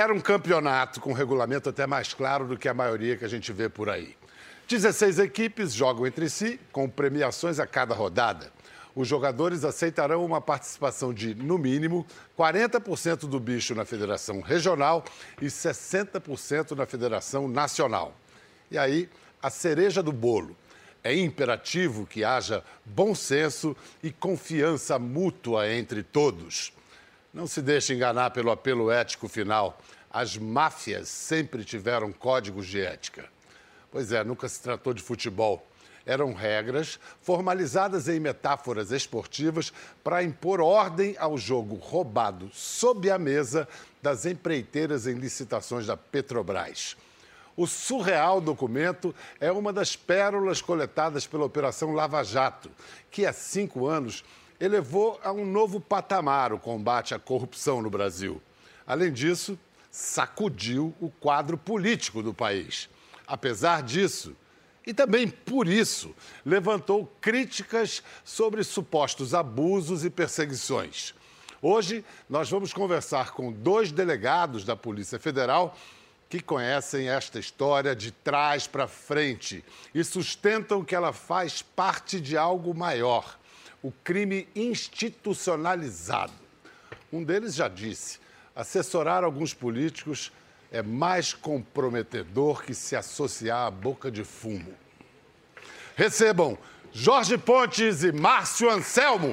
[0.00, 3.52] Era um campeonato com regulamento até mais claro do que a maioria que a gente
[3.52, 4.16] vê por aí.
[4.66, 8.50] 16 equipes jogam entre si, com premiações a cada rodada.
[8.96, 12.06] Os jogadores aceitarão uma participação de, no mínimo,
[12.38, 15.04] 40% do bicho na federação regional
[15.38, 18.14] e 60% na federação nacional.
[18.70, 19.06] E aí,
[19.42, 20.56] a cereja do bolo.
[21.04, 26.72] É imperativo que haja bom senso e confiança mútua entre todos.
[27.32, 29.78] Não se deixe enganar pelo apelo ético final.
[30.10, 33.28] As máfias sempre tiveram códigos de ética.
[33.88, 35.64] Pois é, nunca se tratou de futebol.
[36.04, 39.72] Eram regras formalizadas em metáforas esportivas
[40.02, 43.68] para impor ordem ao jogo roubado sob a mesa
[44.02, 46.96] das empreiteiras em licitações da Petrobras.
[47.56, 52.70] O surreal documento é uma das pérolas coletadas pela Operação Lava Jato,
[53.10, 54.24] que há cinco anos
[54.60, 58.40] elevou a um novo patamar o combate à corrupção no Brasil.
[58.86, 59.58] Além disso,
[59.90, 62.88] sacudiu o quadro político do país.
[63.26, 64.36] Apesar disso,
[64.86, 71.14] e também por isso, levantou críticas sobre supostos abusos e perseguições.
[71.62, 75.76] Hoje, nós vamos conversar com dois delegados da Polícia Federal
[76.28, 82.36] que conhecem esta história de trás para frente e sustentam que ela faz parte de
[82.36, 83.39] algo maior
[83.82, 86.32] o crime institucionalizado.
[87.12, 88.18] Um deles já disse:
[88.54, 90.32] assessorar alguns políticos
[90.70, 94.74] é mais comprometedor que se associar à boca de fumo.
[95.96, 96.56] Recebam
[96.92, 99.32] Jorge Pontes e Márcio Anselmo.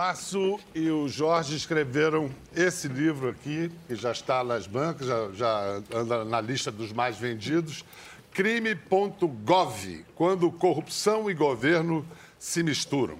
[0.00, 5.82] Márcio e o Jorge escreveram esse livro aqui, que já está nas bancas, já, já
[5.94, 7.84] anda na lista dos mais vendidos,
[8.32, 12.02] crime.gov, quando corrupção e governo
[12.38, 13.18] se misturam.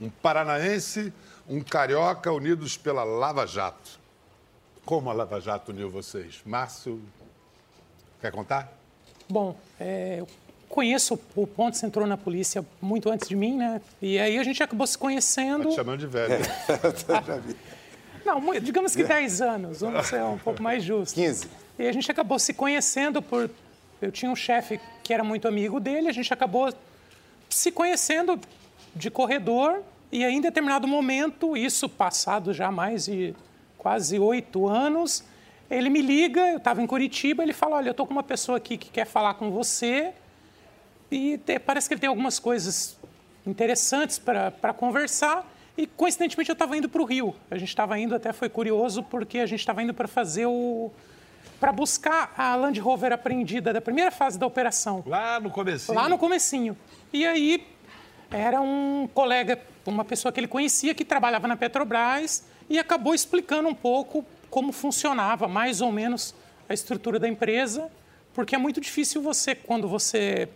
[0.00, 1.12] Um paranaense,
[1.48, 3.98] um carioca unidos pela Lava Jato.
[4.84, 6.42] Como a Lava Jato uniu vocês?
[6.46, 7.02] Márcio,
[8.20, 8.72] quer contar?
[9.28, 10.24] Bom, é,
[10.70, 13.82] conheço o Pontes, entrou na polícia muito antes de mim, né?
[14.00, 15.64] E aí a gente acabou se conhecendo.
[15.64, 16.34] Tá te chamando de velho.
[17.10, 17.22] É.
[17.26, 17.56] Já vi.
[18.24, 21.12] Não, digamos que 10 anos, vamos ser um pouco mais justos.
[21.12, 21.48] 15.
[21.78, 23.50] E a gente acabou se conhecendo por.
[24.00, 26.72] Eu tinha um chefe que era muito amigo dele, a gente acabou
[27.48, 28.38] se conhecendo
[28.94, 29.82] de corredor,
[30.12, 33.34] e aí, em determinado momento, isso passado já mais de
[33.76, 35.24] quase oito anos,
[35.70, 38.58] ele me liga, eu estava em Curitiba, ele fala: Olha, eu estou com uma pessoa
[38.58, 40.12] aqui que quer falar com você
[41.10, 42.96] e te, parece que ele tem algumas coisas
[43.46, 45.46] interessantes para conversar.
[45.76, 47.34] E, coincidentemente, eu estava indo para o Rio.
[47.50, 50.90] A gente estava indo, até foi curioso, porque a gente estava indo para fazer o...
[51.58, 55.02] para buscar a Land Rover apreendida da primeira fase da operação.
[55.06, 55.98] Lá no comecinho?
[55.98, 56.76] Lá no comecinho.
[57.12, 57.66] E aí,
[58.30, 63.68] era um colega, uma pessoa que ele conhecia, que trabalhava na Petrobras e acabou explicando
[63.68, 66.34] um pouco como funcionava, mais ou menos,
[66.68, 67.90] a estrutura da empresa,
[68.34, 70.48] porque é muito difícil você, quando você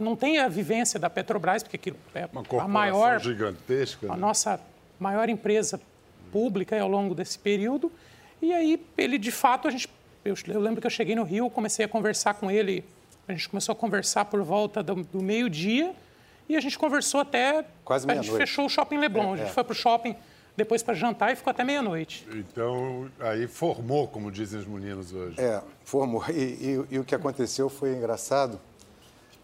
[0.00, 2.28] não tem a vivência da Petrobras, porque aquilo é
[2.58, 4.20] a maior gigantesca, a né?
[4.20, 4.60] nossa
[4.98, 5.80] maior empresa
[6.32, 7.92] pública ao longo desse período.
[8.40, 9.88] E aí ele, de fato, a gente,
[10.24, 12.84] eu, eu lembro que eu cheguei no Rio, comecei a conversar com ele,
[13.28, 15.94] a gente começou a conversar por volta do, do meio-dia
[16.48, 19.36] e a gente conversou até quase meia A gente fechou o shopping Leblon, é, a
[19.36, 19.52] gente é.
[19.52, 20.16] foi para o shopping
[20.56, 22.26] depois para jantar e ficou até meia-noite.
[22.34, 25.40] Então, aí formou, como dizem os meninos hoje.
[25.40, 26.24] É, formou.
[26.28, 28.60] E, e, e o que aconteceu foi engraçado,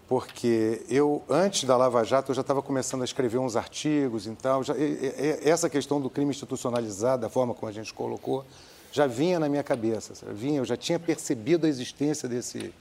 [0.09, 4.31] porque eu, antes da Lava Jato, eu já estava começando a escrever uns artigos e
[4.33, 4.62] tal.
[4.62, 8.45] Já, e, e, essa questão do crime institucionalizado, da forma como a gente colocou,
[8.93, 10.15] já vinha na minha cabeça.
[10.33, 12.72] Vinha, eu já tinha percebido a existência desse,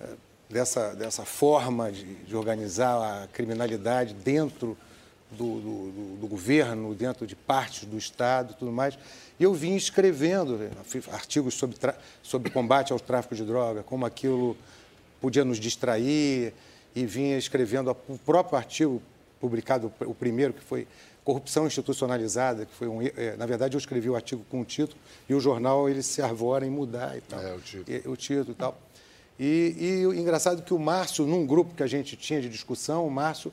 [0.00, 0.08] eh,
[0.50, 4.76] dessa, dessa forma de, de organizar a criminalidade dentro
[5.30, 8.98] do, do, do, governo, dentro de partes do Estado e tudo mais.
[9.38, 10.70] E eu vim escrevendo né,
[11.12, 11.76] artigos sobre,
[12.22, 14.56] sobre combate ao tráfico de droga, como aquilo
[15.22, 16.52] podia nos distrair
[16.94, 19.00] e vinha escrevendo o próprio artigo
[19.40, 20.86] publicado, o primeiro, que foi
[21.24, 23.00] Corrupção Institucionalizada, que foi um...
[23.00, 24.98] É, na verdade, eu escrevi o artigo com o título
[25.28, 27.40] e o jornal ele se arvora em mudar e tal.
[27.40, 27.84] É, o título.
[27.88, 28.78] E, o título e tal.
[29.38, 33.10] E, e engraçado que o Márcio, num grupo que a gente tinha de discussão, o
[33.10, 33.52] Márcio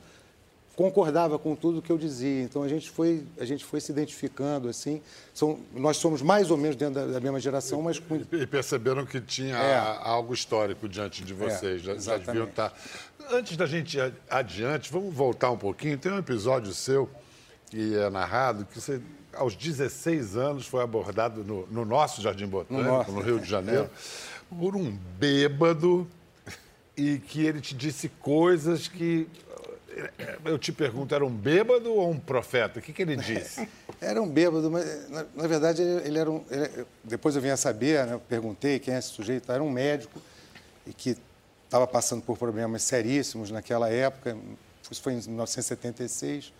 [0.80, 2.42] concordava com tudo que eu dizia.
[2.42, 5.02] Então a gente foi, a gente foi se identificando assim.
[5.34, 8.16] São, nós somos mais ou menos dentro da, da mesma geração, mas com...
[8.32, 9.76] e perceberam que tinha é.
[9.76, 11.86] algo histórico diante de vocês.
[11.86, 12.72] É, já, deviam estar.
[13.30, 15.98] Antes da gente ir adiante, vamos voltar um pouquinho.
[15.98, 17.10] Tem um episódio seu
[17.74, 19.02] e é narrado que você,
[19.34, 23.46] aos 16 anos, foi abordado no, no nosso Jardim Botânico, no, nosso, no Rio de
[23.46, 23.84] Janeiro,
[24.50, 24.58] é.
[24.58, 26.08] por um bêbado
[26.96, 29.28] e que ele te disse coisas que
[30.44, 32.78] eu te pergunto, era um bêbado ou um profeta?
[32.78, 33.68] O que, que ele disse?
[34.00, 36.42] Era um bêbado, mas na, na verdade ele era um.
[36.50, 39.68] Ele, depois eu vim a saber, né, eu perguntei quem é esse sujeito, era um
[39.68, 40.22] médico
[40.86, 41.18] e que
[41.66, 44.38] estava passando por problemas seríssimos naquela época,
[44.90, 46.52] isso foi em 1976,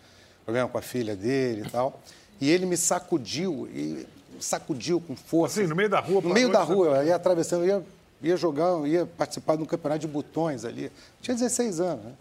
[0.45, 2.01] problema com a filha dele e tal.
[2.41, 4.07] E ele me sacudiu, e
[4.39, 5.61] sacudiu com força.
[5.61, 6.21] Assim, no meio da rua?
[6.21, 7.79] No meio da rua, eu ia atravessando, eu
[8.23, 10.93] ia, ia jogar, ia participar de um campeonato de botões ali.
[11.21, 12.13] Tinha 16 anos, né?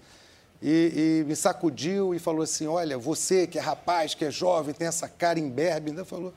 [0.61, 4.73] E, e, me sacudiu e falou assim: Olha, você que é rapaz, que é jovem,
[4.73, 6.33] tem essa cara imberbe, ainda falou,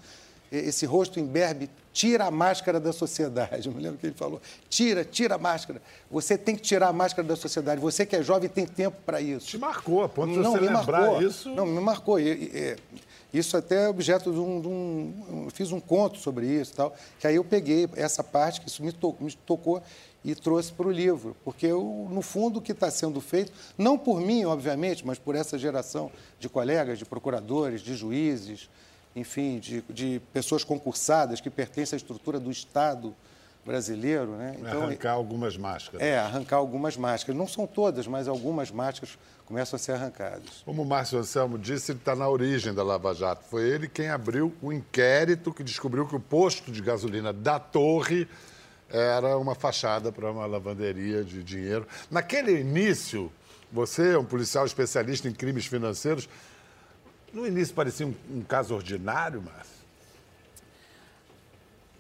[0.51, 3.67] esse rosto imberbe, tira a máscara da sociedade.
[3.69, 5.81] Eu me lembro que ele falou: tira, tira a máscara.
[6.11, 7.81] Você tem que tirar a máscara da sociedade.
[7.81, 9.47] Você que é jovem tem tempo para isso.
[9.47, 11.23] Te marcou, a ponto de Não, você me lembrar marcou.
[11.23, 11.49] isso.
[11.51, 12.21] Não, me marcou.
[12.21, 12.77] E, e,
[13.33, 16.95] isso até é objeto de um, de um, Fiz um conto sobre isso e tal,
[17.19, 19.83] que aí eu peguei essa parte, que isso me, me tocou
[20.25, 23.99] e trouxe para o livro, porque eu, no fundo o que está sendo feito, não
[23.99, 28.71] por mim, obviamente, mas por essa geração de colegas, de procuradores, de juízes,
[29.15, 33.15] enfim, de, de pessoas concursadas que pertencem à estrutura do Estado
[33.65, 34.33] brasileiro.
[34.33, 34.57] Né?
[34.59, 36.01] Então, arrancar algumas máscaras.
[36.01, 37.37] É, arrancar algumas máscaras.
[37.37, 40.63] Não são todas, mas algumas máscaras começam a ser arrancadas.
[40.65, 43.45] Como o Márcio Anselmo disse, ele está na origem da Lava Jato.
[43.49, 48.29] Foi ele quem abriu o inquérito que descobriu que o posto de gasolina da Torre
[48.93, 51.89] era uma fachada para uma lavanderia de dinheiro.
[52.11, 53.33] Naquele início,
[53.73, 56.29] você é um policial especialista em crimes financeiros.
[57.33, 59.83] No início parecia um, um caso ordinário, Márcio?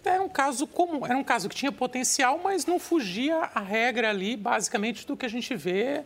[0.04, 4.10] Era um caso comum, era um caso que tinha potencial, mas não fugia a regra
[4.10, 6.02] ali, basicamente, do que a gente vê,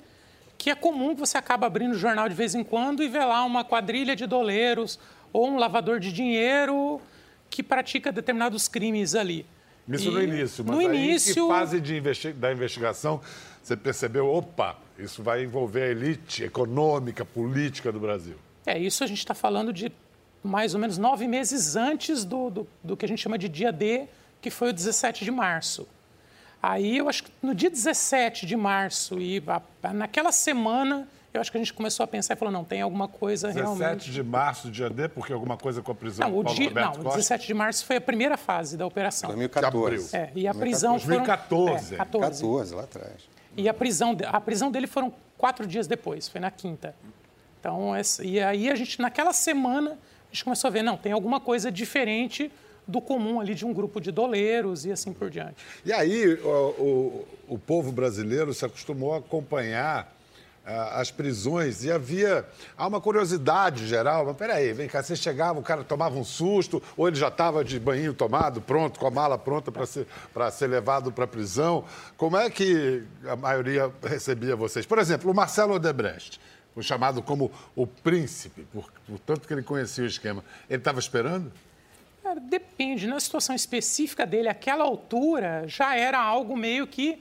[0.59, 3.25] que é comum que você acaba abrindo o jornal de vez em quando e vê
[3.25, 4.99] lá uma quadrilha de doleiros
[5.33, 7.01] ou um lavador de dinheiro
[7.49, 9.47] que pratica determinados crimes ali.
[9.89, 11.49] Isso e no início, mas no início...
[11.49, 13.21] fase de investi da investigação
[13.67, 18.37] você percebeu, opa, isso vai envolver a elite econômica, política do Brasil?
[18.65, 19.91] É, isso a gente está falando de
[20.43, 23.73] mais ou menos nove meses antes do, do, do, que a gente chama de dia
[23.73, 24.07] D,
[24.41, 25.89] que foi o 17 de março.
[26.63, 29.43] Aí eu acho que no dia 17 de março e
[29.93, 33.09] naquela semana eu acho que a gente começou a pensar e falou, não, tem alguma
[33.09, 33.99] coisa 17 realmente...
[33.99, 36.93] 17 de março, dia D, porque alguma coisa com a prisão não, o dia, Não,
[36.93, 39.29] o 17 de março foi a primeira fase da operação.
[39.29, 40.17] 2014.
[40.17, 41.85] É, e a prisão 2014.
[41.85, 41.95] foram...
[41.95, 42.31] É, 14.
[42.31, 43.37] 14, lá atrás.
[43.57, 46.95] E a prisão, a prisão dele foram quatro dias depois, foi na quinta.
[47.59, 47.93] Então,
[48.23, 51.71] e aí a gente, naquela semana, a gente começou a ver, não, tem alguma coisa
[51.71, 52.51] diferente
[52.87, 55.57] do comum ali de um grupo de doleiros e assim por diante.
[55.85, 60.16] E aí o, o, o povo brasileiro se acostumou a acompanhar
[60.67, 62.45] as prisões e havia
[62.77, 64.27] há uma curiosidade geral.
[64.27, 67.65] Mas peraí, vem cá, você chegava, o cara tomava um susto, ou ele já estava
[67.65, 70.07] de banho tomado, pronto, com a mala pronta para ser,
[70.53, 71.85] ser levado para a prisão.
[72.17, 74.85] Como é que a maioria recebia vocês?
[74.85, 76.41] Por exemplo, o Marcelo Odebrecht,
[76.75, 80.45] foi chamado como o príncipe, por, por tanto que ele conhecia o esquema.
[80.69, 81.51] Ele estava esperando?
[82.35, 83.07] depende.
[83.07, 87.19] Na situação específica dele, aquela altura já era algo meio que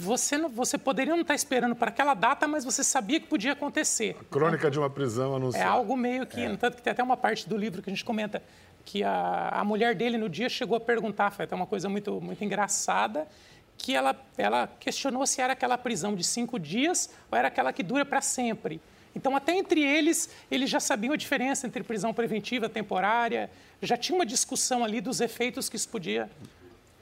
[0.00, 3.52] você, não, você poderia não estar esperando para aquela data, mas você sabia que podia
[3.52, 4.16] acontecer.
[4.20, 5.64] A crônica então, de uma prisão anunciada.
[5.64, 6.40] É algo meio que.
[6.40, 6.56] É.
[6.56, 8.42] Tanto que tem até uma parte do livro que a gente comenta
[8.84, 12.20] que a, a mulher dele no dia chegou a perguntar, foi até uma coisa muito,
[12.20, 13.28] muito engraçada,
[13.76, 17.82] que ela, ela questionou se era aquela prisão de cinco dias ou era aquela que
[17.82, 18.80] dura para sempre.
[19.14, 23.50] Então, até entre eles, eles já sabiam a diferença entre prisão preventiva, temporária,
[23.82, 26.30] já tinha uma discussão ali dos efeitos que isso podia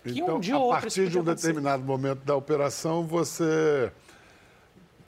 [0.05, 3.91] que então, um dia a partir de um determinado momento da operação, você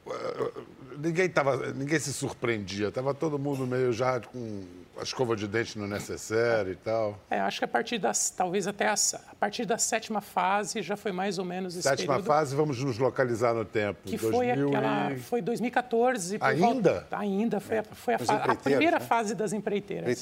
[0.06, 0.50] eh,
[0.98, 4.64] ninguém tava, ninguém se surpreendia, estava todo mundo meio já com
[5.00, 7.18] a escova de dente no necessário e tal.
[7.30, 10.96] É, acho que a partir das, talvez até a, a partir da sétima fase já
[10.96, 14.00] foi mais ou menos esse Sétima período, fase, vamos nos localizar no tempo.
[14.04, 15.18] Que foi aquela, e...
[15.18, 16.38] foi 2014.
[16.40, 16.92] Ainda?
[16.92, 19.04] Volta, ainda, foi, a, foi a, a primeira né?
[19.04, 20.20] fase das empreiteiras.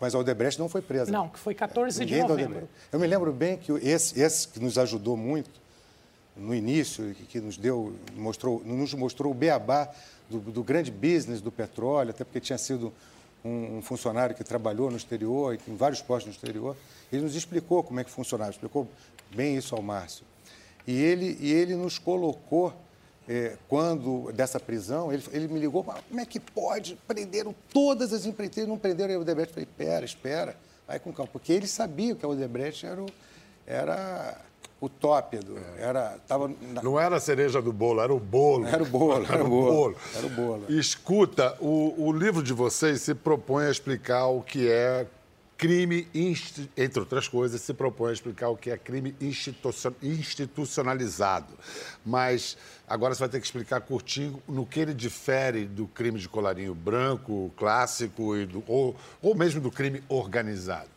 [0.00, 1.10] Mas a Odebrecht não foi presa.
[1.12, 2.68] Não, que foi 14 Ninguém de novembro.
[2.90, 5.62] Eu me lembro bem que esse, esse que nos ajudou muito
[6.36, 9.88] no início, que nos deu, mostrou, nos mostrou o beabá
[10.28, 12.92] do, do grande business do petróleo, até porque tinha sido
[13.44, 16.76] um, um, funcionário que trabalhou no exterior, em vários postos no exterior,
[17.12, 18.88] ele nos explicou como é que funcionava, explicou
[19.34, 20.24] bem isso ao Márcio.
[20.86, 22.74] E ele, e ele nos colocou,
[23.28, 26.98] é, quando dessa prisão, ele, ele me ligou, como é que pode?
[27.06, 29.50] Prenderam todas as empreiteiras, não prenderam a Odebrecht.
[29.50, 30.56] Eu falei, espera, espera,
[30.86, 31.30] vai com calma.
[31.32, 33.06] Porque ele sabia que a Odebrecht era, o,
[33.66, 34.40] era
[34.82, 35.38] o top.
[35.38, 36.82] Do, era, tava na...
[36.82, 38.66] Não era a cereja do bolo, era o bolo.
[38.66, 39.72] Era o bolo, era, era o bolo.
[39.72, 39.96] bolo.
[40.16, 40.64] Era o bolo.
[40.68, 45.06] Escuta, o, o livro de vocês se propõe a explicar o que é
[45.56, 46.08] crime,
[46.76, 49.14] entre outras coisas, se propõe a explicar o que é crime
[50.02, 51.54] institucionalizado.
[52.04, 52.56] Mas
[52.88, 56.74] agora você vai ter que explicar curtinho no que ele difere do crime de colarinho
[56.74, 60.90] branco, clássico, e do, ou, ou mesmo do crime organizado.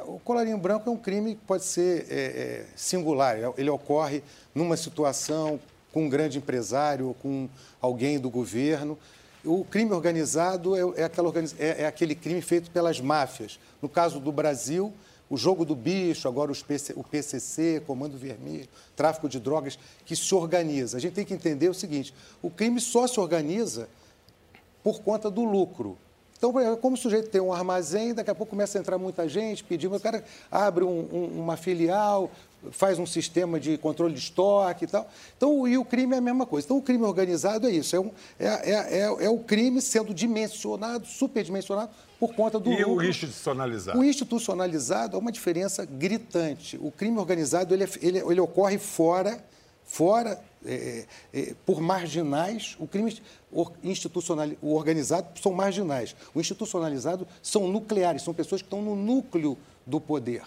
[0.00, 3.36] O colarinho branco é um crime que pode ser é, é, singular.
[3.56, 4.22] Ele ocorre
[4.52, 5.60] numa situação
[5.92, 7.48] com um grande empresário ou com
[7.80, 8.98] alguém do governo.
[9.44, 13.60] O crime organizado é, é, aquela, é, é aquele crime feito pelas máfias.
[13.80, 14.92] No caso do Brasil,
[15.30, 20.34] o jogo do bicho, agora PC, o PCC, Comando Vermelho, tráfico de drogas, que se
[20.34, 20.96] organiza.
[20.96, 23.88] A gente tem que entender o seguinte: o crime só se organiza
[24.82, 25.96] por conta do lucro.
[26.46, 29.26] Então, é como o sujeito tem um armazém, daqui a pouco começa a entrar muita
[29.26, 32.30] gente, pedindo, o cara abre um, um, uma filial,
[32.70, 35.08] faz um sistema de controle de estoque e tal.
[35.38, 36.66] Então, e o crime é a mesma coisa.
[36.66, 40.12] Então, o crime organizado é isso, é, um, é, é, é, é o crime sendo
[40.12, 43.06] dimensionado, superdimensionado, por conta do E lucro.
[43.06, 43.98] o institucionalizado?
[43.98, 46.76] O institucionalizado é uma diferença gritante.
[46.76, 49.42] O crime organizado, ele, é, ele, ele ocorre fora,
[49.82, 53.16] fora é, é, por marginais, o crime
[53.82, 56.14] institucional, o organizado são marginais.
[56.34, 59.56] O institucionalizado são nucleares, são pessoas que estão no núcleo
[59.86, 60.42] do poder.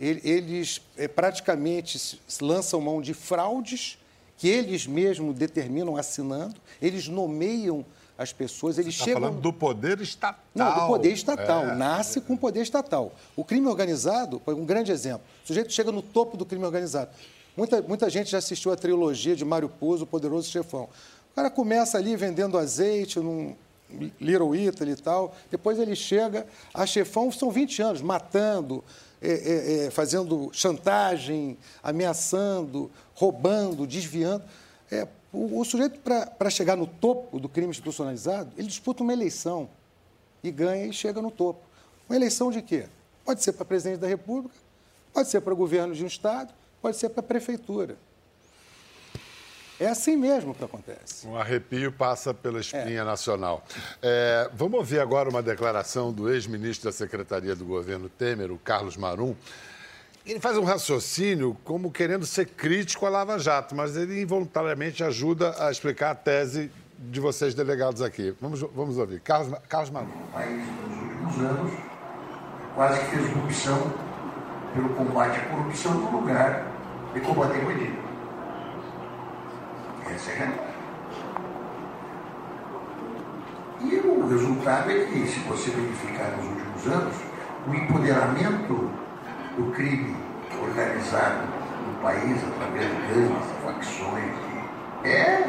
[0.00, 3.98] Eles é, praticamente lançam mão de fraudes
[4.36, 7.84] que eles mesmos determinam assinando, eles nomeiam
[8.18, 9.20] as pessoas, eles Você chegam.
[9.20, 10.40] Tá falando do poder estatal.
[10.54, 11.64] Não, do poder estatal.
[11.64, 12.22] É, nasce é.
[12.22, 13.12] com o poder estatal.
[13.36, 15.22] O crime organizado, um grande exemplo.
[15.44, 17.10] O sujeito chega no topo do crime organizado.
[17.56, 20.88] Muita, muita gente já assistiu a trilogia de Mário Puzo, O Poderoso Chefão.
[21.32, 23.54] O cara começa ali vendendo azeite num
[24.20, 25.34] Little Italy e tal.
[25.50, 28.82] Depois ele chega a chefão, são 20 anos, matando,
[29.20, 34.44] é, é, é, fazendo chantagem, ameaçando, roubando, desviando.
[34.90, 39.68] É, o, o, sujeito, para chegar no topo do crime institucionalizado, ele disputa uma eleição
[40.42, 41.60] e ganha e chega no topo.
[42.08, 42.86] Uma eleição de quê?
[43.24, 44.54] Pode ser para presidente da República,
[45.12, 46.52] pode ser para governo de um Estado,
[46.82, 47.96] pode ser para a prefeitura.
[49.82, 51.26] É assim mesmo que acontece.
[51.26, 53.04] Um arrepio passa pela espinha é.
[53.04, 53.64] nacional.
[54.00, 58.96] É, vamos ouvir agora uma declaração do ex-ministro da Secretaria do Governo Temer, o Carlos
[58.96, 59.34] Marum.
[60.24, 65.56] Ele faz um raciocínio como querendo ser crítico à Lava Jato, mas ele involuntariamente ajuda
[65.58, 68.32] a explicar a tese de vocês delegados aqui.
[68.40, 69.20] Vamos, vamos ouvir.
[69.20, 70.06] Carlos, Carlos Marum.
[70.06, 71.72] O país, nos últimos anos,
[72.76, 73.92] quase que fez uma opção
[74.74, 76.71] pelo combate à corrupção no lugar
[77.14, 77.98] de combater o bandido.
[80.14, 80.72] Essa é a realidade.
[83.80, 87.16] E o resultado é que, se você verificar nos últimos anos,
[87.66, 88.90] o empoderamento
[89.56, 90.16] do crime
[90.62, 91.48] organizado
[91.86, 94.32] no país, através de grandes facções,
[95.04, 95.44] é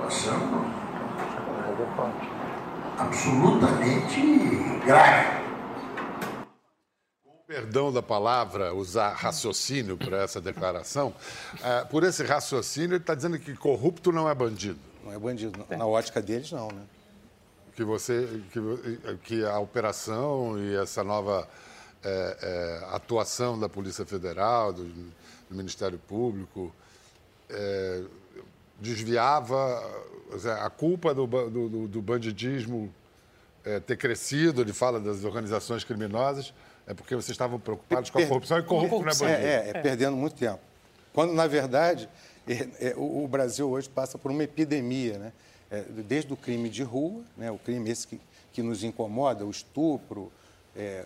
[0.00, 0.64] uma situação
[2.98, 4.20] absolutamente
[4.84, 5.43] grave
[7.46, 11.14] perdão da palavra, usar raciocínio para essa declaração,
[11.62, 14.78] é, por esse raciocínio ele está dizendo que corrupto não é bandido.
[15.04, 15.64] Não é bandido.
[15.68, 16.82] Na ótica deles, não, né?
[17.76, 18.60] Que você, que,
[19.24, 21.46] que a operação e essa nova
[22.02, 25.14] é, é, atuação da Polícia Federal, do, do
[25.50, 26.74] Ministério Público,
[27.50, 28.04] é,
[28.80, 29.82] desviava
[30.62, 32.94] a culpa do, do, do bandidismo
[33.64, 36.54] é, ter crescido, ele fala das organizações criminosas,
[36.86, 39.46] é porque vocês estavam preocupados com a corrupção e corrupto não é bandido.
[39.46, 40.60] É, é, é, perdendo muito tempo.
[41.12, 42.08] Quando, na verdade,
[42.46, 45.32] é, é, o, o, Brasil hoje passa por uma epidemia, né?
[45.70, 47.50] É, desde o crime de rua, né?
[47.50, 48.20] o crime esse que,
[48.52, 50.30] que nos incomoda, o estupro,
[50.76, 51.04] é,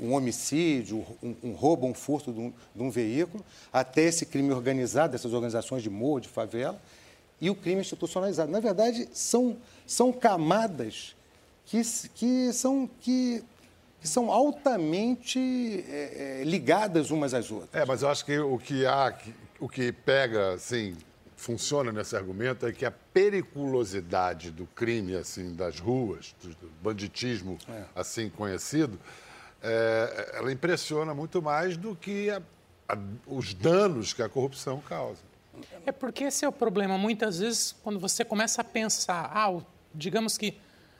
[0.00, 4.52] um homicídio, um, um, roubo, um furto de um, de um veículo, até esse crime
[4.52, 6.80] organizado, dessas organizações de morro, de favela,
[7.40, 8.50] e o crime institucionalizado.
[8.50, 9.56] Na verdade, são,
[9.86, 11.14] são camadas
[11.66, 11.82] que,
[12.14, 13.42] que, são, que
[14.00, 15.38] que são altamente
[15.88, 17.74] é, ligadas umas às outras.
[17.74, 19.16] É, mas eu acho que o que há,
[19.58, 20.94] o que pega, assim,
[21.36, 27.84] funciona nesse argumento é que a periculosidade do crime, assim, das ruas, do banditismo, é.
[27.94, 28.98] assim conhecido,
[29.62, 32.42] é, ela impressiona muito mais do que a,
[32.88, 35.20] a, os danos que a corrupção causa.
[35.84, 36.98] É porque esse é o problema.
[36.98, 39.58] Muitas vezes, quando você começa a pensar, ah,
[39.94, 40.58] digamos que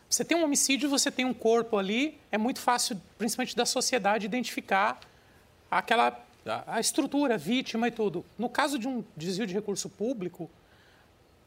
[0.08, 4.26] você tem um homicídio, você tem um corpo ali, é muito fácil, principalmente da sociedade,
[4.26, 5.00] identificar
[5.70, 6.24] aquela
[6.66, 8.24] a estrutura, a vítima e tudo.
[8.38, 10.48] No caso de um desvio de recurso público,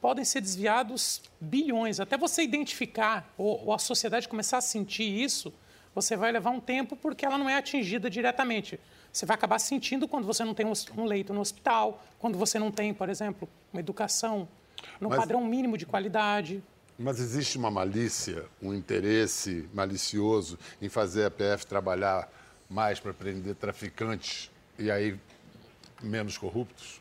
[0.01, 2.00] podem ser desviados bilhões.
[2.00, 5.54] Até você identificar ou, ou, a sociedade começar a sentir isso,
[5.94, 8.80] você vai levar um tempo porque ela não é atingida diretamente.
[9.12, 12.72] você vai acabar sentindo quando você não tem um leito no hospital, quando você não
[12.72, 14.48] tem, por exemplo, uma educação
[15.00, 15.20] no Mas...
[15.20, 16.63] padrão mínimo de qualidade.
[17.01, 22.29] Mas existe uma malícia, um interesse malicioso em fazer a PF trabalhar
[22.70, 25.18] mais para prender traficantes e aí
[26.03, 27.00] menos corruptos?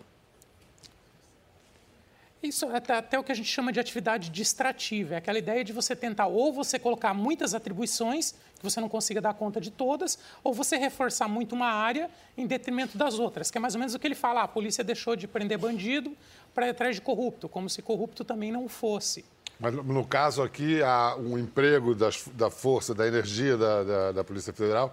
[2.40, 5.14] Isso é até, até o que a gente chama de atividade distrativa.
[5.14, 9.20] É aquela ideia de você tentar ou você colocar muitas atribuições, que você não consiga
[9.20, 13.58] dar conta de todas, ou você reforçar muito uma área em detrimento das outras, que
[13.58, 14.42] é mais ou menos o que ele fala.
[14.42, 16.16] Ah, a polícia deixou de prender bandido
[16.54, 19.24] para ir atrás de corrupto, como se corrupto também não fosse.
[19.58, 24.24] Mas no caso aqui, há um emprego das, da força, da energia da, da, da
[24.24, 24.92] Polícia Federal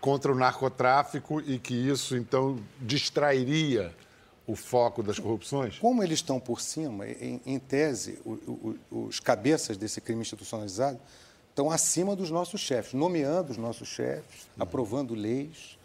[0.00, 3.94] contra o narcotráfico e que isso, então, distrairia
[4.46, 5.78] o foco das corrupções?
[5.78, 10.98] Como eles estão por cima, em, em tese, o, o, os cabeças desse crime institucionalizado
[11.50, 14.62] estão acima dos nossos chefes, nomeando os nossos chefes, uhum.
[14.62, 15.78] aprovando leis,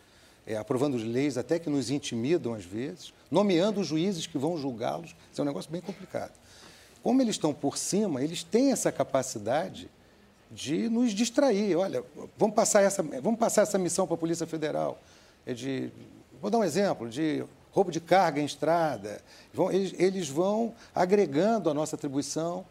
[0.47, 5.15] é, aprovando leis até que nos intimidam às vezes, nomeando os juízes que vão julgá-los.
[5.31, 6.31] Isso é um negócio bem complicado.
[7.05, 9.87] Como eles estão por cima, eles têm essa capacidade
[10.49, 11.75] de nos distrair.
[11.75, 12.03] Olha,
[12.35, 14.99] vamos passar essa, vamos passar essa missão para a Polícia Federal.
[15.45, 15.91] É de,
[16.41, 19.21] vou dar um exemplo, de roubo de carga em estrada.
[19.53, 22.65] Vão, eles, eles vão agregando a nossa atribuição,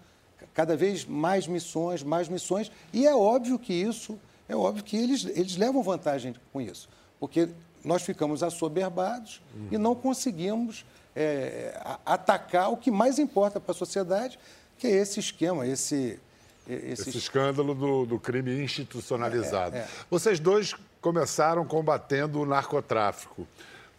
[0.52, 5.26] cada vez mais missões, mais missões, e é óbvio que isso, é óbvio que eles,
[5.26, 6.88] eles levam vantagem com isso,
[7.20, 7.50] porque
[7.84, 9.68] nós ficamos assoberbados uhum.
[9.70, 14.38] e não conseguimos é, atacar o que mais importa para a sociedade,
[14.78, 16.20] que é esse esquema, esse...
[16.66, 19.76] Esse, esse escândalo do, do, crime institucionalizado.
[19.76, 19.88] É, é.
[20.08, 23.46] Vocês dois começaram combatendo o narcotráfico.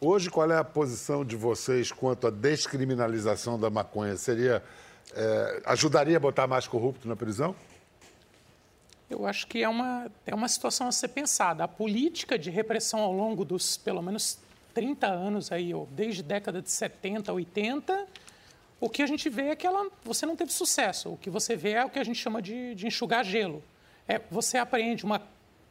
[0.02, 4.18] Hoje, qual é a posição de vocês quanto à descriminalização da maconha?
[4.18, 4.64] Seria
[5.14, 7.56] é, ajudaria a botar mais corrupto na prisão?
[9.10, 11.64] Eu acho que é uma, é uma situação a ser pensada.
[11.64, 14.40] A política de repressão ao longo dos, pelo menos,
[14.76, 18.08] 30 anos, aí, ou desde a década de 70, 80,
[18.80, 21.14] o que a gente vê é que ela, você não teve sucesso.
[21.14, 23.64] O que você vê é o que a gente chama de, de enxugar gelo.
[24.08, 25.22] É, você apreende uma,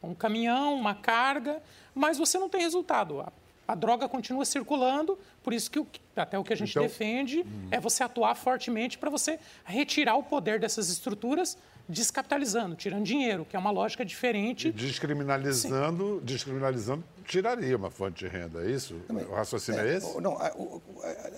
[0.03, 1.61] um caminhão, uma carga,
[1.93, 3.21] mas você não tem resultado
[3.67, 7.41] a droga continua circulando, por isso que o, até o que a gente então, defende
[7.41, 7.67] hum.
[7.71, 13.55] é você atuar fortemente para você retirar o poder dessas estruturas, descapitalizando, tirando dinheiro, que
[13.55, 14.69] é uma lógica diferente.
[14.69, 16.25] E descriminalizando, Sim.
[16.25, 18.95] descriminalizando, tiraria uma fonte de renda, é isso?
[19.07, 19.25] Também.
[19.25, 20.19] O raciocínio é, é esse?
[20.19, 20.51] Não, a,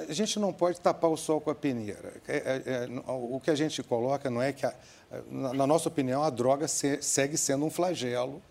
[0.08, 2.14] a, gente não pode tapar o sol com a peneira.
[2.28, 4.74] É, é, é o que a gente coloca não é que, a,
[5.30, 8.42] na, na, nossa opinião, a droga se, segue sendo um flagelo,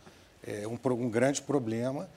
[0.46, 2.08] é um, um grande problema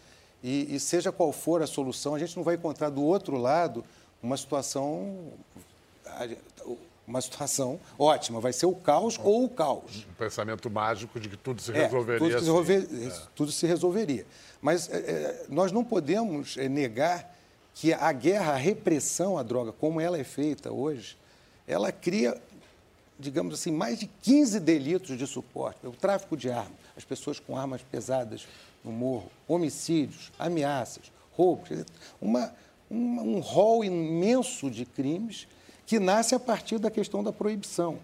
[0.43, 3.83] e, e, seja qual for a solução, a gente não vai encontrar do outro lado
[4.21, 5.33] uma situação
[7.09, 8.39] uma situação ótima.
[8.39, 10.05] Vai ser o caos ou o caos.
[10.09, 12.15] Um pensamento mágico de que tudo se resolveria.
[12.15, 13.21] É, tudo, se resolver, assim.
[13.35, 14.25] tudo se resolveria.
[14.61, 17.35] Mas é, é, nós não podemos é, negar
[17.73, 21.17] que a guerra, a repressão à droga, como ela é feita hoje,
[21.67, 22.39] ela cria,
[23.17, 25.85] digamos assim, mais de 15 delitos de suporte.
[25.87, 28.47] O tráfico de armas, as pessoas com armas pesadas
[28.83, 31.69] no morro, homicídios, ameaças, roubos,
[32.21, 32.53] uma,
[32.89, 35.47] uma, um rol imenso de crimes
[35.89, 37.97] que nasce a partir da questão da proibição.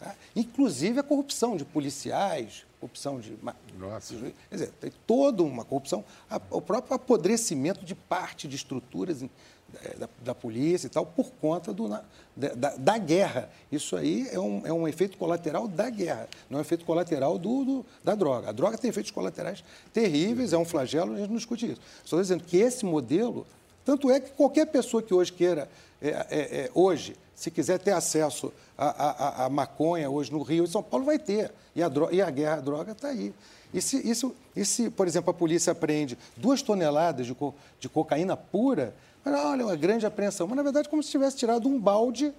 [0.00, 0.14] Tá?
[0.34, 3.36] Inclusive a corrupção de policiais, corrupção de.
[3.78, 4.14] Nossa.
[4.14, 6.02] Quer dizer, tem toda uma corrupção,
[6.50, 11.70] o próprio apodrecimento de parte de estruturas é, da, da, polícia e tal, por conta
[11.70, 11.86] do,
[12.34, 13.50] da, da, guerra.
[13.70, 17.36] Isso aí é um, é um efeito colateral da guerra, não é um efeito colateral
[17.36, 18.48] do, do, da droga.
[18.48, 21.80] A droga tem efeitos colaterais terríveis, é um flagelo, a gente não discute isso.
[22.02, 23.46] Estou dizendo que esse modelo,
[23.86, 25.68] tanto é que qualquer pessoa que hoje queira,
[26.02, 30.82] é, é, é hoje, se quiser ter acesso à, maconha hoje no Rio e São
[30.82, 31.52] Paulo, vai ter.
[31.74, 33.32] E a, droga, e a guerra à droga está aí.
[33.72, 37.88] E se, isso, e se, por exemplo, a polícia apreende duas toneladas de, co, de
[37.88, 38.92] cocaína pura,
[39.24, 40.48] olha, uma grande apreensão.
[40.48, 42.34] Mas, na verdade, como se tivesse tirado um balde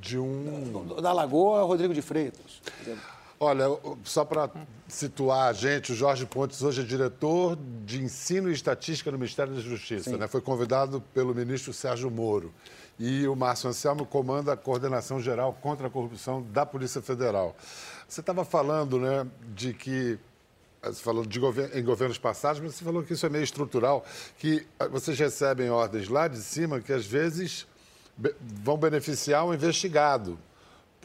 [0.00, 1.00] de um...
[1.02, 2.62] da Lagoa Rodrigo de Freitas.
[3.38, 3.66] Olha,
[4.02, 4.50] só para
[4.88, 9.54] situar a gente, o Jorge Pontes hoje é diretor de Ensino e Estatística no Ministério
[9.54, 10.16] da Justiça.
[10.16, 10.26] Né?
[10.26, 12.52] Foi convidado pelo ministro Sérgio Moro.
[12.98, 17.54] E o Márcio Anselmo comanda a coordenação geral contra a corrupção da Polícia Federal.
[18.08, 20.18] Você estava falando né, de que
[20.82, 21.40] você falou de
[21.74, 24.04] em governos passados, mas você falou que isso é meio estrutural,
[24.38, 27.66] que ah, vocês recebem ordens lá de cima que às vezes
[28.40, 30.38] vão beneficiar o investigado,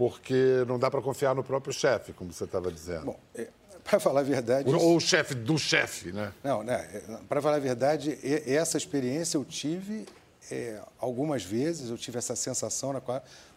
[0.02, 3.06] porque não dá para confiar no próprio chefe, como você estava dizendo.
[3.06, 3.50] Bom, é,
[3.84, 4.68] para falar a verdade.
[4.68, 6.34] Ou, o chefe do chefe, né?
[6.44, 7.04] Não, né?
[7.30, 10.08] Para falar a verdade, essa experiência eu tive
[10.50, 13.02] é, algumas vezes, eu tive essa sensação, né,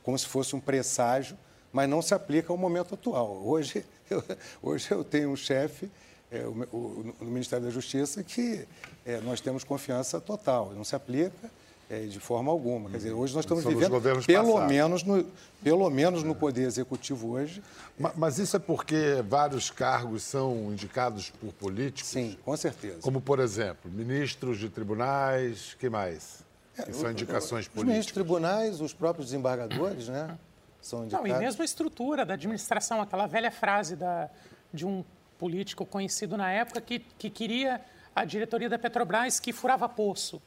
[0.02, 1.34] como se fosse um presságio,
[1.72, 3.40] mas não se aplica ao momento atual.
[3.42, 4.22] Hoje eu,
[4.62, 5.90] hoje eu tenho um chefe
[6.30, 8.68] é, o, o, no Ministério da Justiça que
[9.06, 11.50] é, nós temos confiança total, não se aplica
[11.88, 12.90] é, de forma alguma.
[12.90, 15.24] Quer dizer, hoje nós estamos São vivendo, pelo menos, no,
[15.62, 17.62] pelo menos no Poder Executivo hoje.
[17.98, 22.10] Mas, mas, isso é porque vários cargos são indicados por políticos?
[22.10, 23.00] Sim, com certeza.
[23.00, 26.42] Como, por exemplo, ministros de tribunais, que mais?
[26.76, 27.82] É, que são indicações políticas.
[27.82, 30.36] Os ministros de tribunais, os próprios desembargadores, né?
[30.80, 31.30] São indicados.
[31.30, 34.28] Não, e mesmo a estrutura da administração, aquela velha frase da,
[34.72, 35.04] de um
[35.38, 37.80] político conhecido na época que, que queria
[38.14, 40.40] a diretoria da Petrobras que furava poço.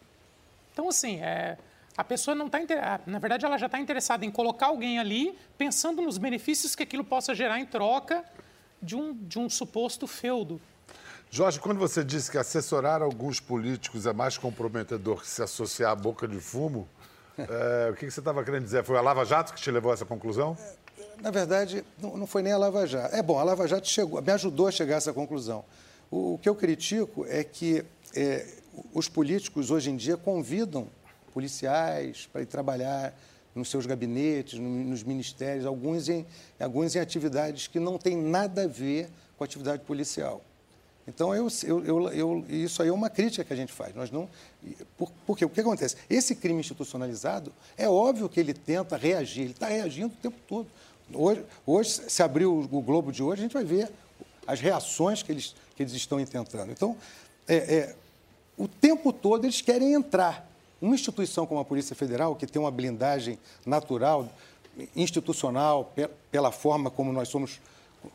[0.78, 1.58] Então, assim, é,
[1.98, 2.60] a pessoa não está.
[3.08, 7.04] Na verdade, ela já está interessada em colocar alguém ali, pensando nos benefícios que aquilo
[7.04, 8.24] possa gerar em troca
[8.80, 10.62] de um, de um suposto feudo.
[11.32, 15.96] Jorge, quando você disse que assessorar alguns políticos é mais comprometedor que se associar à
[15.96, 16.88] boca de fumo,
[17.40, 18.84] é, o que você estava querendo dizer?
[18.84, 20.56] Foi a Lava Jato que te levou a essa conclusão?
[21.20, 23.16] Na verdade, não foi nem a Lava Jato.
[23.16, 25.66] É bom, a Lava Jato chegou, me ajudou a chegar a essa conclusão.
[26.12, 27.84] O, o que eu critico é que
[28.16, 28.57] é,
[28.94, 30.88] os políticos hoje em dia convidam
[31.34, 33.14] policiais para ir trabalhar
[33.54, 36.26] nos seus gabinetes, nos ministérios, alguns em,
[36.60, 40.42] alguns em atividades que não têm nada a ver com a atividade policial.
[41.08, 43.96] Então, eu, eu, eu, isso aí é uma crítica que a gente faz.
[43.96, 44.30] Nós não,
[44.98, 45.96] por, porque o que acontece?
[46.10, 50.68] Esse crime institucionalizado, é óbvio que ele tenta reagir, ele está reagindo o tempo todo.
[51.14, 53.90] Hoje, hoje se abrir o, o, Globo de hoje, a gente vai ver
[54.46, 56.72] as reações que eles, que eles estão intentando.
[56.74, 56.98] Então,
[57.48, 57.96] é, é,
[58.58, 60.46] o tempo todo eles querem entrar.
[60.82, 64.30] Uma instituição como a Polícia Federal, que tem uma blindagem natural,
[64.96, 65.92] institucional,
[66.32, 67.60] pela forma como nós somos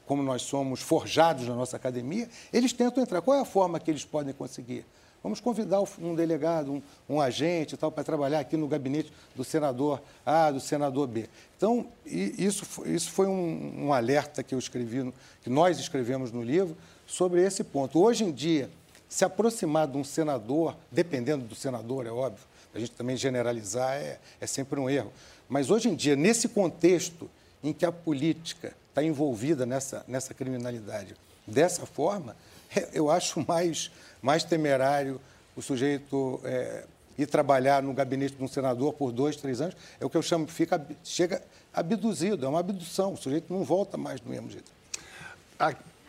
[0.07, 3.21] como nós somos forjados na nossa academia, eles tentam entrar.
[3.21, 4.87] Qual é a forma que eles podem conseguir?
[5.23, 10.03] Vamos convidar um delegado, um, um agente tal, para trabalhar aqui no gabinete do senador
[10.27, 11.29] A, do senador B.
[11.57, 16.77] Então, isso, isso foi um, um alerta que eu escrevi, que nós escrevemos no livro,
[17.07, 18.01] sobre esse ponto.
[18.03, 18.69] Hoje em dia,
[19.13, 22.43] se aproximar de um senador, dependendo do senador, é óbvio,
[22.75, 25.13] a gente também generalizar é, é sempre um erro.
[25.47, 27.29] Mas hoje em dia, nesse contexto
[27.63, 31.15] em que a política está envolvida nessa, nessa criminalidade
[31.47, 32.35] dessa forma,
[32.75, 35.21] é, eu acho mais, mais temerário
[35.55, 36.85] o sujeito é,
[37.19, 39.77] ir trabalhar no gabinete de um senador por dois, três anos.
[40.01, 43.13] É o que eu chamo, fica, chega abduzido, é uma abdução.
[43.13, 44.73] O sujeito não volta mais do mesmo jeito.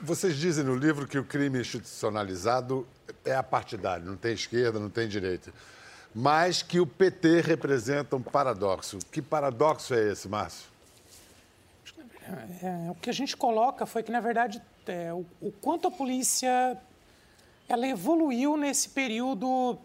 [0.06, 2.86] Vocês dizem no livro que o crime institucionalizado
[3.24, 5.54] é apartidário, não tem esquerda, não tem direita.
[6.13, 9.00] Mas que o PT representa um paradoxo.
[9.10, 10.70] Que paradoxo é esse, Márcio?
[12.62, 15.92] É, o que a gente coloca foi que, na verdade, é, o, o, quanto a
[15.92, 16.78] polícia
[17.70, 19.78] ela evoluiu nesse período,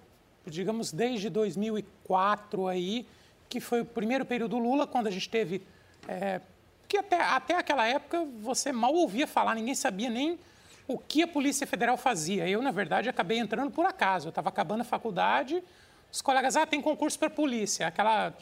[0.44, 3.07] digamos, desde 2004 aí,
[3.48, 5.62] que foi o primeiro período Lula, quando a gente teve
[6.09, 6.40] é,
[6.88, 10.38] que até, até aquela época você mal ouvia falar, ninguém sabia nem
[10.87, 12.48] o que a Polícia Federal fazia.
[12.48, 14.29] Eu, na verdade, acabei entrando por acaso.
[14.29, 15.62] Eu estava acabando a faculdade,
[16.11, 17.87] os colegas, ah, tem concurso para polícia.
[17.87, 18.33] Aquela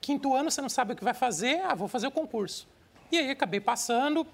[0.00, 2.66] quinto ano você não sabe o que vai fazer, ah, vou fazer o concurso.
[3.10, 4.26] E aí acabei passando.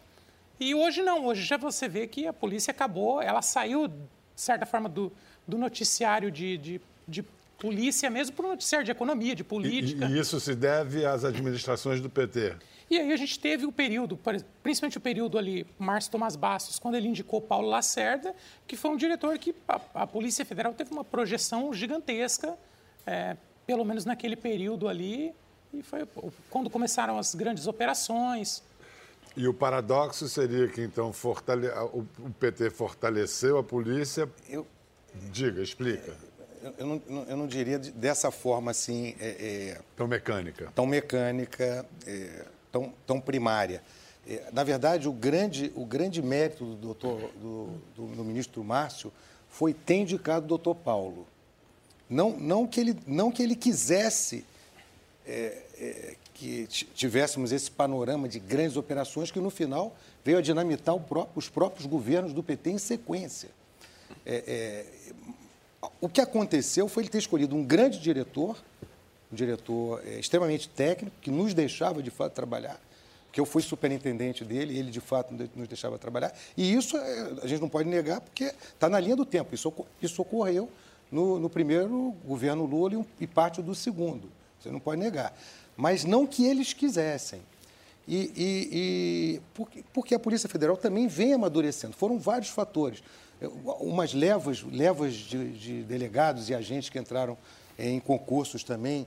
[0.61, 3.97] E hoje não, hoje já você vê que a polícia acabou, ela saiu, de
[4.37, 5.13] certa forma, do,
[5.47, 7.25] do noticiário de, de, de
[7.59, 10.07] polícia mesmo para o noticiário de economia, de política.
[10.07, 12.57] E, e, isso se deve às administrações do PT?
[12.91, 14.19] E aí a gente teve o período,
[14.63, 18.35] principalmente o período ali, Márcio Tomás Bastos, quando ele indicou Paulo Lacerda,
[18.67, 22.57] que foi um diretor que a, a Polícia Federal teve uma projeção gigantesca,
[23.07, 25.35] é, pelo menos naquele período ali,
[25.73, 26.09] e foi
[26.49, 28.63] quando começaram as grandes operações.
[29.37, 31.69] E o paradoxo seria que, então, fortale...
[31.69, 34.29] o PT fortaleceu a polícia.
[34.49, 34.67] Eu...
[35.31, 36.17] Diga, explica.
[36.79, 39.15] Eu não, eu não diria dessa forma assim.
[39.21, 39.29] É,
[39.77, 39.81] é...
[39.95, 40.73] Tão mecânica.
[40.75, 41.87] Tão mecânica.
[42.07, 43.83] É tão, tão primária.
[44.27, 49.13] É, na verdade, o grande, o grande mérito do, doutor, do, do, do ministro Márcio
[49.49, 51.27] foi ter indicado o doutor Paulo.
[52.09, 54.45] Não, não, que, ele, não que ele quisesse
[55.27, 60.97] é, é, que tivéssemos esse panorama de grandes operações que, no final, veio a dinamitar
[61.01, 63.51] próprio, os próprios governos do PT em sequência.
[64.25, 64.87] É, é,
[66.01, 68.57] o que aconteceu foi ele ter escolhido um grande diretor,
[69.33, 72.81] um diretor é, extremamente técnico, que nos deixava, de fato, trabalhar,
[73.31, 76.33] que eu fui superintendente dele, ele, de fato, nos deixava trabalhar.
[76.57, 79.55] E isso é, a gente não pode negar, porque está na linha do tempo.
[79.55, 80.69] Isso, isso ocorreu
[81.11, 84.31] no, no primeiro governo Lula e, um, e parte do segundo.
[84.59, 85.39] Você não pode negar.
[85.77, 87.41] Mas não que eles quisessem.
[88.07, 91.93] E, e, e porque, porque, a Polícia Federal também vem amadurecendo.
[91.93, 93.03] Foram vários fatores.
[93.79, 97.37] Umas levas, levas de, de delegados e agentes que entraram
[97.79, 99.07] em concursos também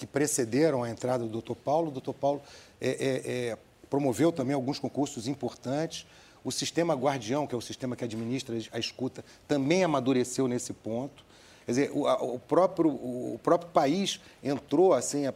[0.00, 1.54] que precederam a entrada do Dr.
[1.54, 1.88] Paulo.
[1.94, 2.14] O Dr.
[2.14, 2.40] Paulo
[2.80, 3.58] é, é, é,
[3.90, 6.06] promoveu também alguns concursos importantes.
[6.42, 11.22] O sistema guardião, que é o sistema que administra a escuta, também amadureceu nesse ponto.
[11.66, 15.34] Quer dizer, o, o próprio, o próprio país entrou, assim, é,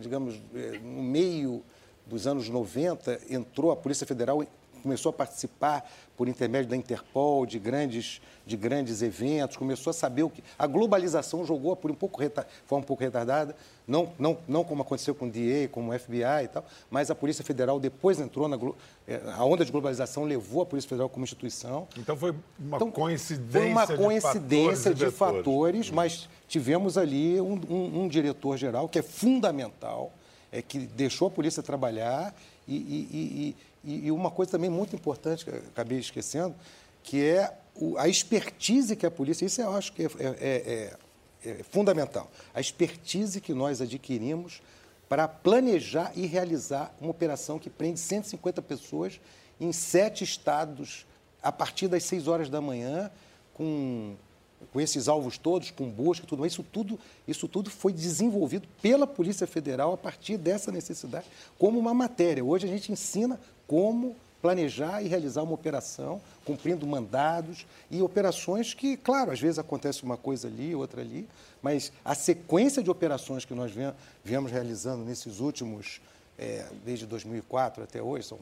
[0.00, 1.62] digamos, é, no meio
[2.06, 4.42] dos anos 90, entrou a Polícia Federal
[4.82, 10.22] começou a participar por intermédio da Interpol de grandes, de grandes eventos, começou a saber
[10.22, 10.42] o que.
[10.58, 12.20] A globalização jogou por um pouco
[12.66, 16.44] forma um pouco retardada, não, não, não como aconteceu com o DA, como o FBI
[16.44, 18.58] e tal, mas a Polícia Federal depois entrou na.
[19.08, 21.88] Eh, a onda de globalização levou a Polícia Federal como instituição.
[21.96, 23.60] Então foi uma então, coincidência.
[23.60, 28.98] Foi uma coincidência de fatores, de fatores mas tivemos ali um, um, um diretor-geral que
[28.98, 30.12] é fundamental,
[30.50, 32.34] é, que deixou a polícia trabalhar
[32.66, 36.54] e, e, e, uma coisa também muito importante que acabei esquecendo,
[37.02, 37.52] que é
[37.98, 40.96] a expertise que a polícia, isso eu acho que é, é,
[41.44, 44.62] é, é fundamental, a expertise que nós adquirimos
[45.08, 49.20] para planejar e realizar uma operação que prende 150 pessoas
[49.60, 51.06] em sete estados
[51.42, 53.10] a partir das 6 horas da manhã,
[53.54, 54.14] com
[54.72, 59.46] com esses alvos todos, com busca tudo isso tudo, isso tudo foi desenvolvido pela Polícia
[59.46, 61.26] Federal a partir dessa necessidade,
[61.58, 62.44] como uma matéria.
[62.44, 68.96] Hoje a gente ensina como planejar e realizar uma operação, cumprindo mandados e operações que,
[68.96, 71.28] claro, às vezes acontece uma coisa ali, outra ali,
[71.62, 73.72] mas a sequência de operações que nós
[74.24, 76.00] viemos realizando nesses últimos,
[76.36, 78.38] é, desde 2004 até hoje, são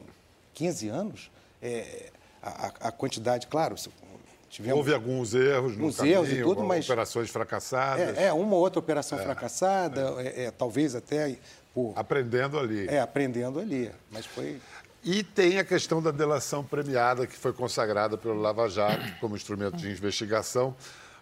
[0.55, 1.31] 15 anos,
[1.61, 2.09] é,
[2.41, 3.75] a, a, quantidade, claro,
[4.51, 8.17] Tivemos Houve alguns erros no caminho, erros e tudo, mas operações fracassadas.
[8.17, 10.43] É, é uma ou outra operação é, fracassada, é.
[10.43, 10.51] é.
[10.51, 11.37] talvez até
[11.73, 12.85] por aprendendo ali.
[12.89, 14.59] É, aprendendo ali, mas foi
[15.03, 19.77] e tem a questão da delação premiada que foi consagrada pelo Lava Jato como instrumento
[19.77, 20.75] de investigação,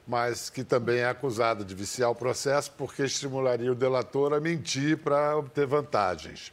[0.06, 4.98] mas que também é acusada de viciar o processo porque estimularia o delator a mentir
[4.98, 6.52] para obter vantagens.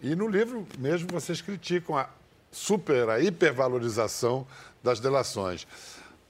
[0.00, 2.08] E no livro mesmo vocês criticam a
[2.50, 4.44] super, a hipervalorização
[4.82, 5.64] das delações.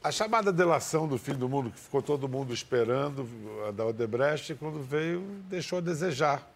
[0.09, 3.29] A chamada delação do fim do mundo, que ficou todo mundo esperando,
[3.69, 6.51] a da Odebrecht, quando veio, deixou a desejar.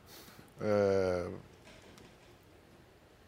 [0.59, 1.29] É...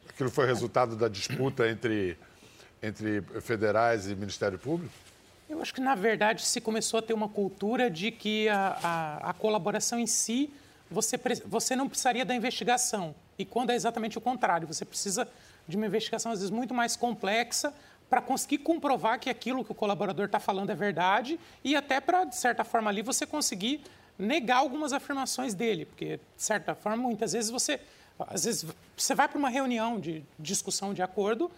[0.09, 2.17] Aquilo foi resultado da disputa entre,
[2.83, 4.95] entre federais e Ministério Público?
[5.47, 9.31] Eu acho que, na verdade, se começou a ter uma cultura de que a, a,
[9.31, 10.51] a colaboração em si,
[10.91, 13.15] você, você não precisaria da investigação.
[13.39, 15.29] E quando é exatamente o contrário, você precisa
[15.69, 17.75] de uma investigação, às vezes, muito mais complexa,
[18.15, 22.23] para conseguir comprovar que aquilo que o colaborador está falando é verdade e até para,
[22.25, 23.83] de certa forma, ali você conseguir
[24.17, 27.81] negar algumas afirmações dele, porque, de certa forma, muitas vezes você,
[28.21, 31.51] às vezes, você vai para uma reunião de discussão de acordo,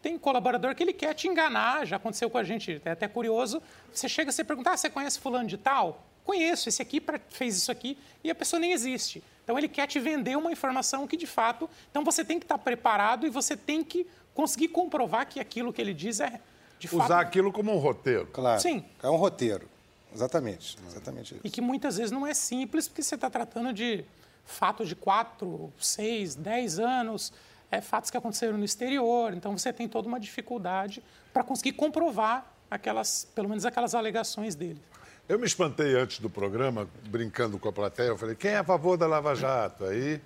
[0.00, 3.62] tem colaborador que ele quer te enganar, já aconteceu com a gente, é até curioso,
[3.92, 6.06] você chega e pergunta, ah, você conhece fulano de tal?
[6.24, 9.22] Conheço, esse aqui fez isso aqui, e a pessoa nem existe.
[9.44, 12.56] Então, ele quer te vender uma informação que, de fato, então você tem que estar
[12.56, 14.06] preparado e você tem que
[14.38, 16.40] conseguir comprovar que aquilo que ele diz é
[16.78, 17.12] de Usar fato...
[17.26, 18.28] aquilo como um roteiro.
[18.32, 18.60] Claro.
[18.60, 18.84] Sim.
[19.02, 19.68] É um roteiro.
[20.14, 20.78] Exatamente.
[20.86, 21.40] Exatamente isso.
[21.42, 24.04] E que muitas vezes não é simples, porque você está tratando de
[24.44, 27.32] fatos de 4, 6, 10 anos,
[27.68, 29.34] é, fatos que aconteceram no exterior.
[29.34, 34.80] Então você tem toda uma dificuldade para conseguir comprovar aquelas, pelo menos aquelas alegações dele.
[35.28, 38.64] Eu me espantei antes do programa, brincando com a plateia, eu falei, quem é a
[38.64, 39.84] favor da Lava Jato?
[39.84, 40.20] Aí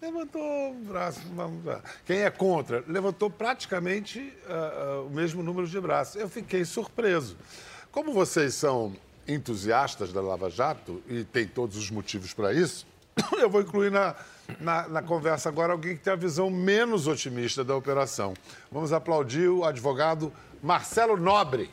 [0.00, 1.20] levantou o braço.
[2.06, 2.82] Quem é contra?
[2.88, 6.16] Levantou praticamente uh, uh, o mesmo número de braços.
[6.16, 7.36] Eu fiquei surpreso.
[7.92, 8.94] Como vocês são
[9.28, 12.86] entusiastas da Lava Jato, e tem todos os motivos para isso,
[13.38, 14.14] eu vou incluir na,
[14.58, 18.34] na, na, conversa agora alguém que tem a visão menos otimista da operação.
[18.70, 20.32] Vamos aplaudir o advogado
[20.62, 21.70] Marcelo Nobre.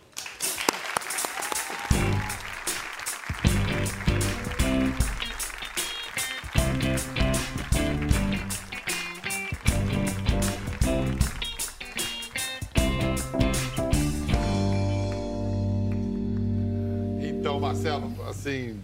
[18.48, 18.82] Assim,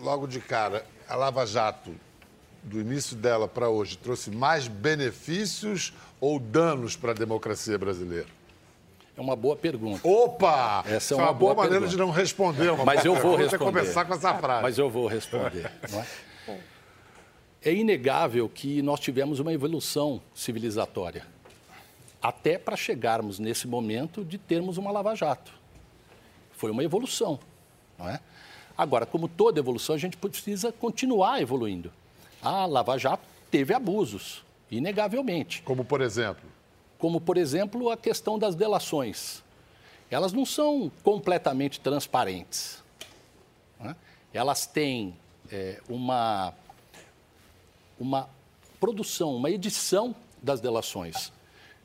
[0.00, 1.94] logo de cara, a Lava Jato,
[2.62, 8.28] do início dela para hoje, trouxe mais benefícios ou danos para a democracia brasileira?
[9.16, 10.06] É uma boa pergunta.
[10.06, 10.84] Opa!
[10.86, 12.70] Essa é uma, uma boa, boa maneira de não responder.
[12.70, 13.64] Uma Mas eu vou responder.
[13.64, 14.62] começar com essa frase.
[14.62, 15.70] Mas eu vou responder.
[16.48, 16.58] é?
[17.62, 21.26] é inegável que nós tivemos uma evolução civilizatória,
[22.20, 25.52] até para chegarmos nesse momento de termos uma lava-jato.
[26.52, 27.38] Foi uma evolução,
[27.98, 28.20] não é?
[28.76, 31.92] Agora, como toda evolução, a gente precisa continuar evoluindo.
[32.42, 35.62] A Lava Jato teve abusos, inegavelmente.
[35.62, 36.44] Como, por exemplo?
[36.98, 39.42] Como, por exemplo, a questão das delações.
[40.10, 42.82] Elas não são completamente transparentes.
[43.78, 43.94] Né?
[44.32, 45.14] Elas têm
[45.50, 46.52] é, uma,
[47.98, 48.28] uma
[48.80, 51.32] produção, uma edição das delações.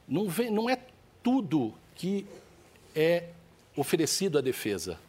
[0.07, 0.77] Não, vem, não é
[1.21, 2.25] tudo que
[2.95, 3.29] é
[3.75, 4.99] oferecido à defesa,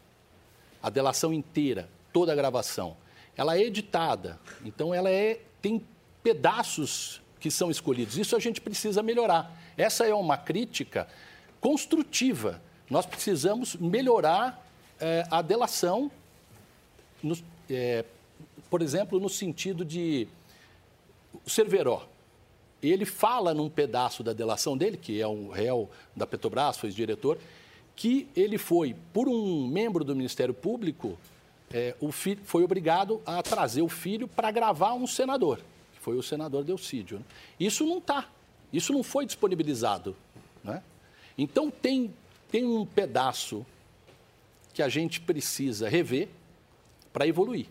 [0.81, 2.97] a delação inteira, toda a gravação,
[3.35, 5.85] ela é editada, então ela é, tem
[6.23, 8.17] pedaços que são escolhidos.
[8.17, 9.51] Isso a gente precisa melhorar.
[9.77, 11.07] Essa é uma crítica
[11.59, 12.61] construtiva.
[12.89, 14.63] Nós precisamos melhorar
[14.99, 16.11] é, a delação,
[17.23, 17.37] no,
[17.69, 18.05] é,
[18.69, 20.27] por exemplo, no sentido de
[21.45, 22.07] o Cerveró.
[22.81, 27.37] Ele fala num pedaço da delação dele, que é um réu da Petrobras, foi diretor,
[28.01, 31.19] que ele foi, por um membro do Ministério Público,
[31.71, 35.59] é, o filho, foi obrigado a trazer o filho para gravar um senador,
[35.93, 37.19] que foi o senador Delcídio.
[37.19, 37.25] Né?
[37.59, 38.27] Isso não está,
[38.73, 40.15] isso não foi disponibilizado.
[40.63, 40.81] Né?
[41.37, 42.11] Então, tem,
[42.49, 43.63] tem um pedaço
[44.73, 46.27] que a gente precisa rever
[47.13, 47.67] para evoluir.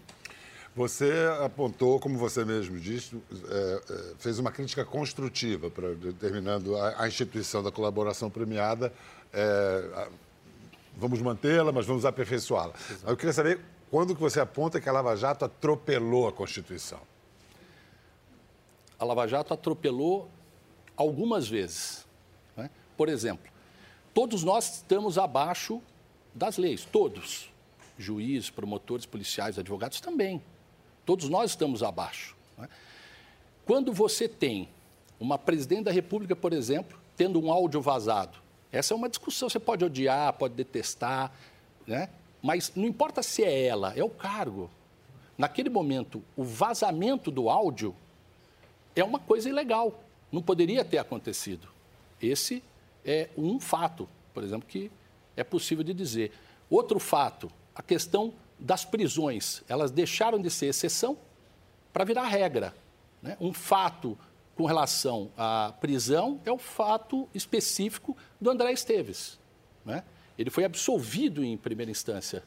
[0.76, 1.10] Você
[1.42, 3.16] apontou, como você mesmo disse,
[3.48, 8.92] é, é, fez uma crítica construtiva para determinando a, a, instituição da colaboração premiada.
[9.32, 10.08] É,
[10.96, 12.74] vamos mantê-la, mas vamos aperfeiçoá-la.
[13.06, 17.00] Eu queria saber quando que você aponta que a Lava Jato atropelou a Constituição.
[18.98, 20.30] A Lava Jato atropelou
[20.96, 22.06] algumas vezes.
[22.56, 22.70] Né?
[22.96, 23.50] Por exemplo,
[24.12, 25.80] todos nós estamos abaixo
[26.34, 27.50] das leis, todos.
[27.98, 30.42] Juízes, promotores, policiais, advogados também.
[31.04, 32.36] Todos nós estamos abaixo.
[32.56, 32.68] Né?
[33.64, 34.68] Quando você tem
[35.18, 38.38] uma presidente da República, por exemplo, tendo um áudio vazado,
[38.72, 39.48] essa é uma discussão.
[39.48, 41.33] Você pode odiar, pode detestar,
[41.87, 42.09] né?
[42.42, 44.70] mas não importa se é ela, é o cargo.
[45.37, 47.94] Naquele momento, o vazamento do áudio
[48.94, 50.02] é uma coisa ilegal.
[50.30, 51.68] Não poderia ter acontecido.
[52.20, 52.62] Esse
[53.04, 54.90] é um fato, por exemplo, que
[55.37, 56.33] é possível de dizer.
[56.68, 59.62] Outro fato, a questão das prisões.
[59.68, 61.16] Elas deixaram de ser exceção
[61.92, 62.74] para virar regra.
[63.22, 63.37] Né?
[63.40, 64.16] Um fato
[64.60, 69.38] com relação à prisão é o fato específico do André Esteves.
[69.86, 70.04] Né?
[70.38, 72.44] Ele foi absolvido em primeira instância,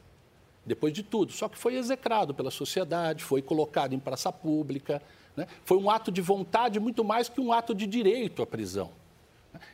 [0.63, 5.01] depois de tudo, só que foi execrado pela sociedade, foi colocado em praça pública.
[5.35, 5.47] Né?
[5.65, 8.91] Foi um ato de vontade muito mais que um ato de direito à prisão.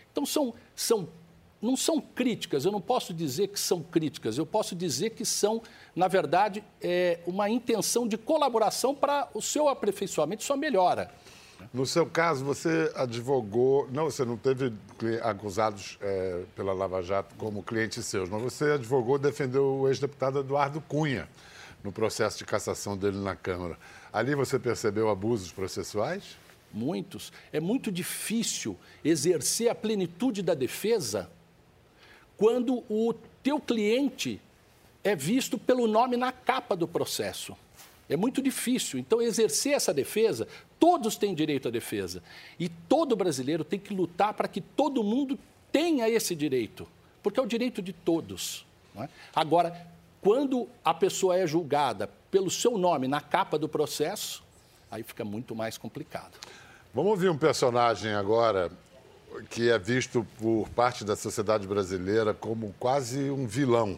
[0.10, 1.10] Então, são, são
[1.62, 5.62] não são críticas, eu não posso dizer que são críticas, eu posso dizer que são,
[5.94, 11.12] na verdade, é, uma intenção de colaboração para o seu aperfeiçoamento, sua melhora.
[11.74, 14.74] No seu caso, você advogou, não, você não teve
[15.22, 20.82] acusados é, pela Lava Jato como clientes seus, mas você advogou, defendeu o ex-deputado Eduardo
[20.82, 21.30] Cunha
[21.84, 23.78] no processo de cassação dele na Câmara.
[24.12, 26.38] Ali você percebeu abusos processuais?
[26.74, 27.32] Muitos.
[27.52, 31.30] É muito difícil exercer a plenitude da defesa
[32.38, 34.42] quando o teu cliente
[35.04, 37.56] é visto pelo nome na capa do processo.
[38.08, 39.00] É muito difícil.
[39.00, 40.48] Então, exercer essa defesa,
[40.80, 42.24] todos têm direito à defesa.
[42.60, 45.38] E todo brasileiro tem que lutar para que todo mundo
[45.72, 46.88] tenha esse direito,
[47.22, 48.66] porque é o direito de todos.
[48.96, 49.08] É?
[49.36, 49.88] Agora,
[50.22, 54.44] quando a pessoa é julgada pelo seu nome na capa do processo,
[54.90, 56.34] aí fica muito mais complicado.
[56.94, 58.72] Vamos ouvir um personagem agora
[59.50, 63.98] que é visto por parte da sociedade brasileira como quase um vilão,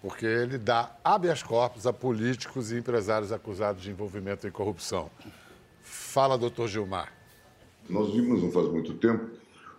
[0.00, 5.10] porque ele dá habeas corpus a políticos e empresários acusados de envolvimento em corrupção.
[5.82, 7.12] Fala, doutor Gilmar.
[7.88, 9.28] Nós vimos, não faz muito tempo,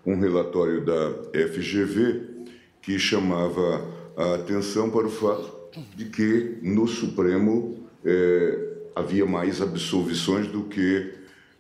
[0.06, 1.14] um relatório da
[1.48, 2.34] FGV
[2.82, 3.88] que chamava
[4.18, 11.14] a atenção para o fato de que no Supremo é, havia mais absolvições do que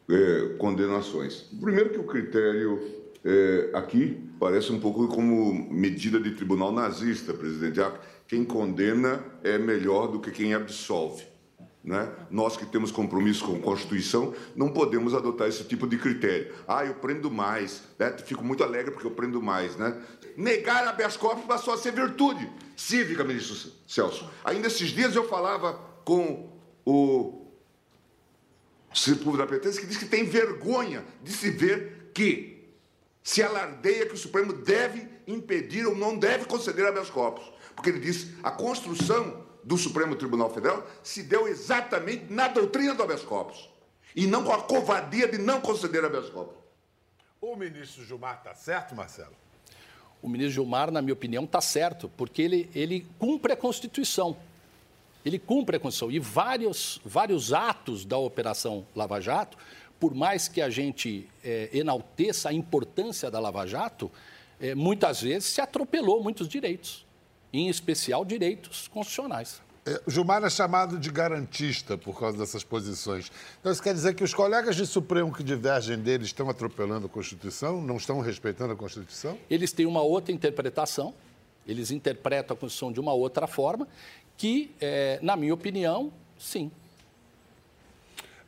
[0.09, 1.49] é, condenações.
[1.59, 2.81] Primeiro que o critério
[3.23, 7.79] é, aqui parece um pouco como medida de tribunal nazista, presidente.
[7.79, 7.93] Ah,
[8.27, 11.23] quem condena é melhor do que quem absolve.
[11.83, 12.09] Né?
[12.31, 16.53] Nós que temos compromisso com a Constituição não podemos adotar esse tipo de critério.
[16.65, 17.83] Ah, eu prendo mais.
[17.99, 18.15] Né?
[18.19, 19.75] Fico muito alegre porque eu prendo mais.
[19.75, 20.01] Né?
[20.37, 24.29] Negar habeas corpus passou a ser virtude cívica, ministro Celso.
[24.45, 25.73] Ainda esses dias eu falava
[26.05, 26.49] com
[26.85, 27.47] o
[28.93, 32.53] Círculo da Petência que diz que tem vergonha de se ver que
[33.21, 37.51] se alardeia que o Supremo deve impedir ou não deve conceder habeas corpus.
[37.75, 43.03] Porque ele diz a construção do Supremo Tribunal Federal se deu exatamente na doutrina do
[43.03, 43.69] habeas corpus
[44.15, 46.57] e não com a covardia de não conceder habeas corpus.
[47.41, 49.33] O ministro Gilmar está certo, Marcelo?
[50.21, 54.37] O ministro Gilmar, na minha opinião, está certo, porque ele, ele cumpre a Constituição.
[55.25, 56.11] Ele cumpre a Constituição.
[56.11, 59.57] E vários, vários atos da Operação Lava Jato
[60.03, 64.11] por mais que a gente é, enalteça a importância da Lava Jato,
[64.59, 67.05] é, muitas vezes se atropelou muitos direitos,
[67.53, 69.61] em especial direitos constitucionais.
[69.85, 73.29] É, Gilmar é chamado de garantista por causa dessas posições.
[73.59, 77.09] Então, isso quer dizer que os colegas de Supremo que divergem dele estão atropelando a
[77.09, 79.37] Constituição, não estão respeitando a Constituição?
[79.49, 81.13] Eles têm uma outra interpretação,
[81.67, 83.87] eles interpretam a Constituição de uma outra forma,
[84.37, 86.71] que, é, na minha opinião, sim.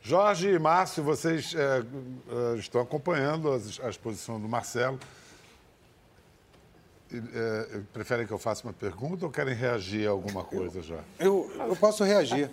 [0.01, 4.99] Jorge e Márcio, vocês é, é, estão acompanhando as, as posições do Marcelo.
[7.13, 11.03] É, preferem que eu faça uma pergunta ou querem reagir a alguma coisa já?
[11.19, 12.49] Eu, eu posso reagir.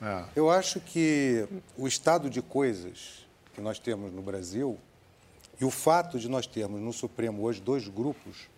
[0.00, 0.24] É.
[0.36, 1.46] Eu acho que
[1.76, 4.78] o estado de coisas que nós temos no Brasil
[5.60, 8.48] e o fato de nós termos no Supremo hoje dois grupos,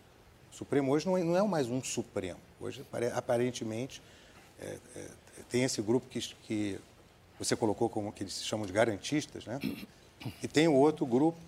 [0.52, 2.40] o Supremo hoje não é, não é mais um Supremo.
[2.60, 2.84] Hoje,
[3.14, 4.02] aparentemente,
[4.60, 5.06] é, é,
[5.48, 6.78] tem esse grupo que, que
[7.38, 9.60] você colocou como que eles se chamam de garantistas, né?
[10.42, 11.38] E tem o outro grupo.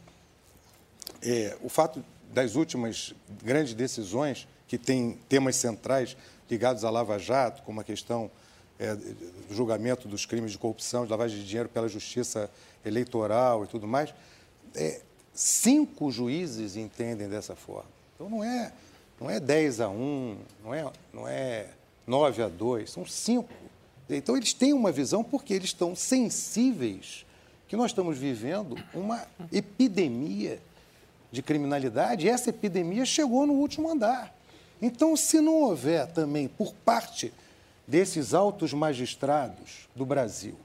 [1.21, 6.17] É, o fato das últimas grandes decisões que têm temas centrais
[6.49, 8.31] ligados à Lava Jato, como a questão
[8.79, 12.51] é, do julgamento dos crimes de corrupção, de lavagem de dinheiro pela justiça
[12.85, 14.15] eleitoral e tudo mais,
[14.75, 15.01] é,
[15.35, 17.91] cinco juízes entendem dessa forma.
[18.15, 18.73] Então não é,
[19.21, 21.69] não é 10 a 1, não é, não é
[22.07, 23.53] 9 a 2, são cinco.
[24.09, 27.27] Então eles têm uma visão porque eles estão sensíveis
[27.69, 30.61] que nós estamos vivendo uma epidemia
[31.31, 34.35] de criminalidade, essa epidemia chegou no último andar.
[34.83, 37.33] Então, se não houver também, por parte
[37.87, 40.57] desses altos magistrados do Brasil,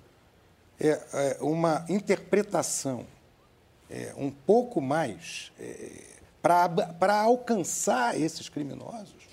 [0.79, 3.05] é, é uma interpretação
[3.89, 6.03] é, um pouco mais é,
[6.41, 9.25] para alcançar esses criminosos,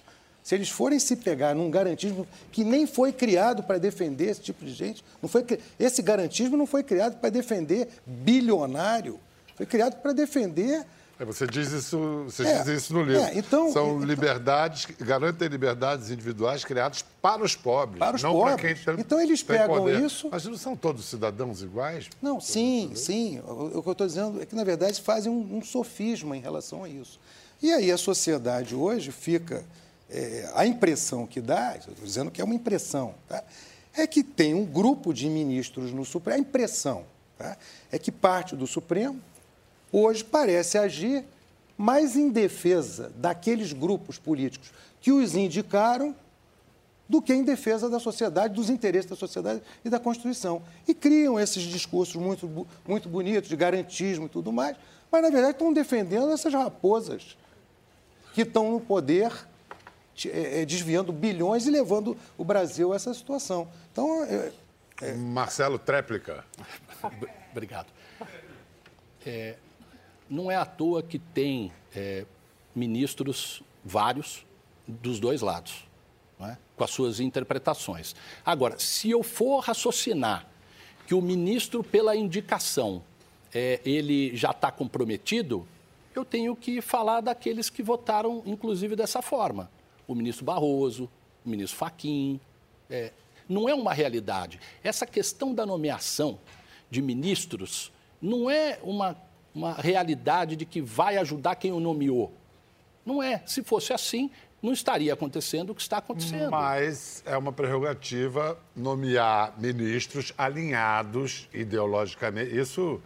[0.42, 4.64] se eles forem se pegar num garantismo que nem foi criado para defender esse tipo
[4.64, 5.46] de gente, não foi,
[5.78, 9.20] esse garantismo não foi criado para defender bilionário,
[9.54, 10.84] foi criado para defender
[11.18, 13.22] você diz isso, você é, diz isso no livro.
[13.22, 17.98] É, então, São então, liberdades, garantem liberdades individuais criadas para os pobres.
[17.98, 18.54] Para os não pobres.
[18.60, 20.00] Para quem tem, então eles pegam poder.
[20.00, 20.28] isso.
[20.30, 22.08] Mas não são todos cidadãos iguais?
[22.20, 23.40] Não, sim, sim.
[23.46, 26.40] O, o que eu estou dizendo é que, na verdade, fazem um, um, sofisma em
[26.40, 27.20] relação a isso.
[27.62, 29.64] E aí a sociedade hoje fica.
[30.10, 33.42] É, a impressão que dá, estou dizendo que é uma impressão, tá?
[33.94, 36.36] é que tem um grupo de ministros no Supremo.
[36.36, 37.04] A impressão
[37.38, 37.56] tá?
[37.90, 39.18] é que parte do Supremo
[39.92, 41.24] hoje parece agir
[41.76, 46.14] mais em defesa daqueles grupos políticos que os indicaram
[47.08, 50.62] do que em defesa da sociedade, dos interesses da sociedade e da Constituição.
[50.88, 54.76] E criam esses discursos muito, muito bonitos de garantismo e tudo mais,
[55.10, 57.36] mas, na verdade, estão defendendo essas raposas
[58.32, 59.30] que estão no poder,
[60.24, 63.68] é, é, desviando bilhões e levando o Brasil a essa situação.
[63.92, 64.52] Então, é,
[65.02, 65.12] é...
[65.12, 66.44] Marcelo Tréplica.
[67.52, 67.88] Obrigado.
[69.26, 69.56] É,
[70.28, 72.24] não é à toa que tem é,
[72.74, 74.44] ministros vários
[74.86, 75.84] dos dois lados,
[76.40, 76.56] é?
[76.76, 78.14] com as suas interpretações.
[78.44, 80.46] Agora, se eu for raciocinar
[81.06, 83.02] que o ministro, pela indicação,
[83.52, 85.66] é, ele já está comprometido,
[86.14, 89.70] eu tenho que falar daqueles que votaram, inclusive, dessa forma.
[90.06, 91.08] O ministro Barroso,
[91.44, 92.40] o ministro Faquim.
[92.88, 93.12] É,
[93.48, 94.60] não é uma realidade.
[94.82, 96.38] Essa questão da nomeação
[96.90, 99.16] de ministros não é uma
[99.54, 102.32] uma realidade de que vai ajudar quem o nomeou.
[103.04, 103.42] Não é.
[103.46, 104.30] Se fosse assim,
[104.62, 106.50] não estaria acontecendo o que está acontecendo.
[106.50, 112.56] Mas é uma prerrogativa nomear ministros alinhados ideologicamente.
[112.56, 113.00] Isso,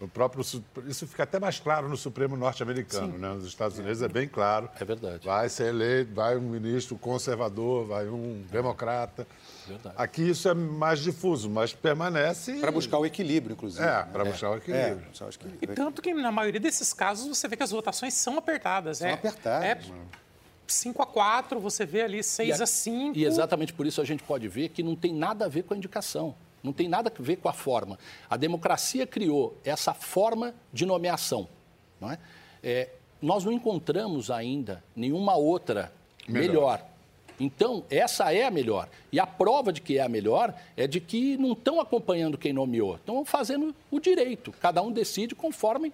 [0.00, 0.40] o próprio,
[0.86, 3.18] isso fica até mais claro no Supremo norte-americano.
[3.18, 3.28] Né?
[3.34, 4.70] Nos Estados Unidos é bem claro.
[4.80, 5.26] É verdade.
[5.26, 9.26] Vai ser eleito, vai um ministro conservador, vai um democrata.
[9.66, 9.94] Verdade.
[9.98, 12.54] Aqui isso é mais difuso, mas permanece.
[12.60, 13.84] Para buscar o equilíbrio, inclusive.
[13.84, 15.02] É, para buscar o equilíbrio.
[15.06, 15.72] É, buscar equilíbrio.
[15.72, 18.98] E tanto que, na maioria desses casos, você vê que as votações são apertadas.
[18.98, 19.64] São é, apertadas.
[19.66, 19.78] É
[20.66, 23.18] 5 a 4, você vê ali 6 a, a 5.
[23.18, 25.74] E exatamente por isso a gente pode ver que não tem nada a ver com
[25.74, 26.34] a indicação.
[26.62, 27.98] Não tem nada a ver com a forma.
[28.28, 31.48] A democracia criou essa forma de nomeação.
[32.00, 32.18] Não é?
[32.62, 32.88] é
[33.20, 35.92] nós não encontramos ainda nenhuma outra
[36.26, 36.48] melhor.
[36.48, 36.90] melhor.
[37.38, 38.88] Então, essa é a melhor.
[39.10, 42.52] E a prova de que é a melhor é de que não estão acompanhando quem
[42.52, 44.52] nomeou, estão fazendo o direito.
[44.52, 45.90] Cada um decide conforme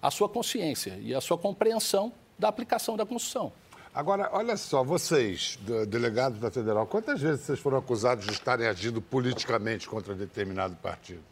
[0.00, 3.52] a sua consciência e a sua compreensão da aplicação da Constituição.
[3.98, 9.02] Agora, olha só, vocês, delegados da Federal, quantas vezes vocês foram acusados de estarem agindo
[9.02, 11.24] politicamente contra determinado partido?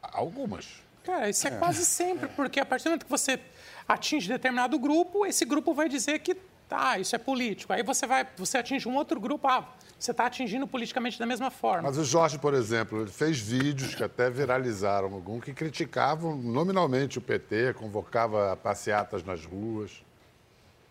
[0.00, 0.82] Algumas.
[1.04, 1.58] Cara, isso é, é.
[1.58, 3.38] quase sempre, porque a partir do momento que você
[3.86, 6.34] atinge determinado grupo, esse grupo vai dizer que
[6.66, 7.72] Tá, isso é político.
[7.72, 11.48] Aí você vai, você atinge um outro grupo, ah, você está atingindo politicamente da mesma
[11.48, 11.82] forma.
[11.82, 17.18] Mas o Jorge, por exemplo, ele fez vídeos que até viralizaram algum que criticavam nominalmente
[17.18, 20.04] o PT, convocava passeatas nas ruas.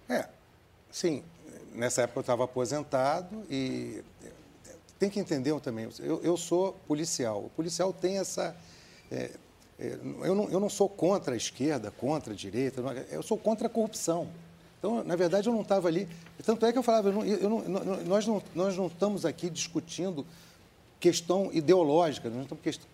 [0.09, 0.27] É,
[0.91, 1.23] sim.
[1.73, 4.03] nessa época eu estava aposentado e
[4.97, 7.45] tem que entender também, eu, eu sou policial.
[7.45, 8.55] O policial tem essa.
[9.11, 9.31] É,
[9.77, 12.81] é, eu, não, eu não sou contra a esquerda, contra a direita,
[13.11, 14.29] eu sou contra a corrupção.
[14.79, 16.07] Então, na verdade, eu não estava ali.
[16.45, 17.63] Tanto é que eu falava, eu não, eu não,
[18.05, 20.25] nós, não, nós não estamos aqui discutindo
[20.99, 22.87] questão ideológica, nós estamos questão,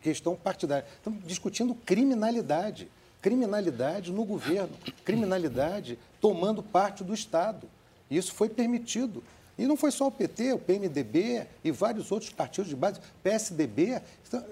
[0.00, 0.86] questão partidária.
[0.96, 2.90] Estamos discutindo criminalidade.
[3.22, 7.68] Criminalidade no governo, criminalidade tomando parte do Estado.
[8.10, 9.22] Isso foi permitido.
[9.56, 14.02] E não foi só o PT, o PMDB e vários outros partidos de base, PSDB.
[14.26, 14.44] Então,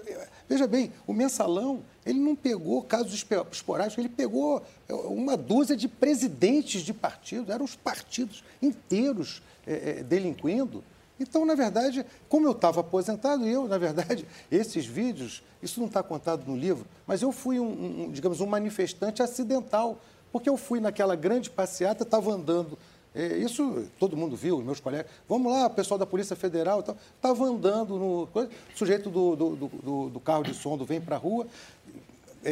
[0.47, 5.87] veja bem, o mensalão, ele não pegou casos esporádicos, ele pegou é, uma dúzia de
[5.87, 10.83] presidentes de partidos, eram os partidos inteiros é, é, delinquindo.
[11.21, 16.01] Então, na verdade, como eu estava aposentado, eu, na verdade, esses vídeos, isso não está
[16.01, 19.99] contado no livro, mas eu fui um, um, digamos, um manifestante acidental,
[20.31, 22.77] porque eu fui naquela grande passeata, estava andando
[23.13, 25.11] é, isso todo mundo viu, meus colegas.
[25.27, 28.29] Vamos lá, pessoal da Polícia Federal estava andando no.
[28.73, 31.45] Sujeito do, do, do, do carro de som do vem para a rua,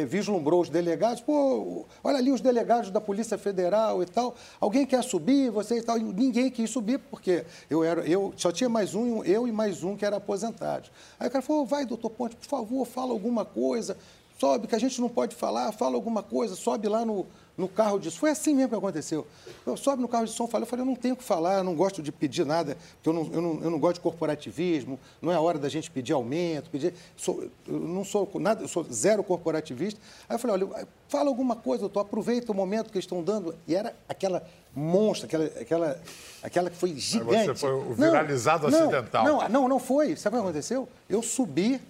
[0.08, 4.36] vislumbrou os delegados, pô, olha ali os delegados da Polícia Federal e tal.
[4.60, 5.98] Alguém quer subir, você e tal.
[5.98, 9.84] E ninguém quis subir, porque eu era, eu só tinha mais um, eu e mais
[9.84, 10.90] um que era aposentado.
[11.20, 13.98] Aí o cara falou, vai, doutor Ponte, por favor, fala alguma coisa,
[14.40, 17.28] sobe, que a gente não pode falar, fala alguma coisa, sobe lá no,
[17.58, 18.20] no carro de som.
[18.20, 19.28] Foi assim mesmo que aconteceu.
[19.66, 21.58] Eu sobe no carro de som, falei, eu falei, eu não tenho o que falar,
[21.58, 24.00] eu não gosto de pedir nada, porque eu não, eu não, eu não gosto de
[24.00, 26.94] corporativismo, não é a hora da gente pedir aumento, pedir.
[27.18, 30.00] Sou, eu não sou nada, eu sou zero corporativista.
[30.30, 33.54] Aí eu falei, olha, fala alguma coisa, doutor, aproveita o momento que estão dando.
[33.68, 34.42] E era aquela
[34.74, 36.02] monstra, aquela, aquela,
[36.42, 37.48] aquela que foi gigante.
[37.48, 39.26] Você foi o viralizado não, acidental.
[39.26, 40.16] Não, não, não foi.
[40.16, 40.88] Sabe o que aconteceu?
[41.10, 41.82] Eu subi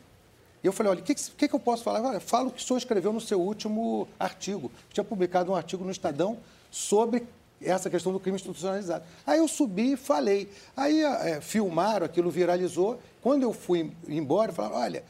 [0.64, 2.20] e eu falei, olha, o que, que, que, eu posso falar?
[2.20, 4.70] Fala o que o senhor escreveu no seu último artigo.
[4.92, 6.38] Tinha publicado um artigo no Estadão
[6.70, 7.26] sobre
[7.62, 9.06] essa questão do crime institucionalizado.
[9.26, 10.50] Aí eu subi e falei.
[10.76, 13.00] Aí é, filmaram, aquilo viralizou.
[13.22, 15.04] Quando eu fui embora, falaram, olha,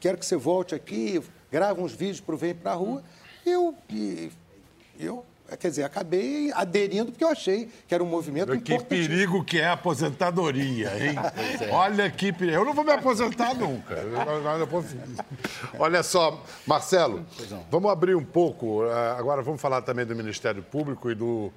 [0.00, 3.02] quero que você volte aqui, grava uns vídeos para o Vem para a Rua.
[3.44, 4.30] Eu, e,
[4.98, 5.24] eu
[5.60, 9.02] Quer dizer, acabei aderindo porque eu achei que era um movimento que importante.
[9.02, 11.14] Que perigo que é a aposentadoria, hein?
[11.60, 11.70] É.
[11.70, 12.56] Olha que perigo.
[12.56, 13.96] Eu não vou me aposentar nunca.
[15.78, 17.24] Olha só, Marcelo,
[17.70, 18.84] vamos abrir um pouco.
[18.84, 21.52] Eh, agora vamos falar também do Ministério Público e do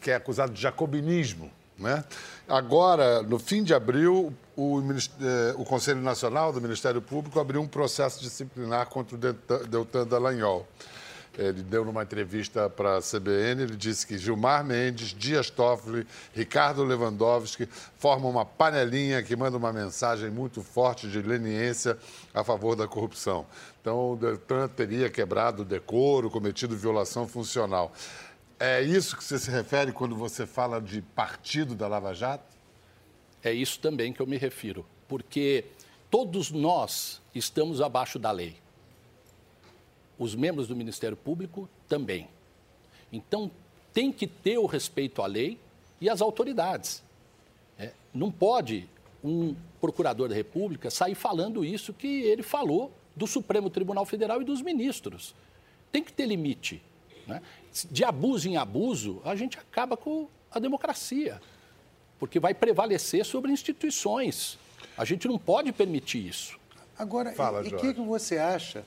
[0.00, 1.50] que é acusado de jacobinismo.
[1.78, 2.04] Né?
[2.48, 7.68] Agora, no fim de abril, o, eh, o Conselho Nacional do Ministério Público abriu um
[7.68, 9.18] processo disciplinar contra o
[9.66, 10.66] Deltan Dallagnol.
[11.38, 16.82] Ele deu numa entrevista para a CBN, ele disse que Gilmar Mendes, Dias Toffoli, Ricardo
[16.82, 21.96] Lewandowski formam uma panelinha que manda uma mensagem muito forte de leniência
[22.34, 23.46] a favor da corrupção.
[23.80, 27.92] Então, o Deltan teria quebrado o decoro, cometido violação funcional.
[28.58, 32.52] É isso que você se refere quando você fala de partido da Lava Jato?
[33.44, 35.66] É isso também que eu me refiro, porque
[36.10, 38.56] todos nós estamos abaixo da lei
[40.18, 42.28] os membros do Ministério Público também.
[43.12, 43.50] Então,
[43.92, 45.58] tem que ter o respeito à lei
[46.00, 47.02] e às autoridades.
[47.78, 48.88] É, não pode
[49.22, 54.44] um procurador da República sair falando isso que ele falou do Supremo Tribunal Federal e
[54.44, 55.34] dos ministros.
[55.90, 56.82] Tem que ter limite.
[57.26, 57.42] Né?
[57.90, 61.40] De abuso em abuso, a gente acaba com a democracia,
[62.18, 64.58] porque vai prevalecer sobre instituições.
[64.96, 66.58] A gente não pode permitir isso.
[66.98, 68.84] Agora, Fala, e o que, que você acha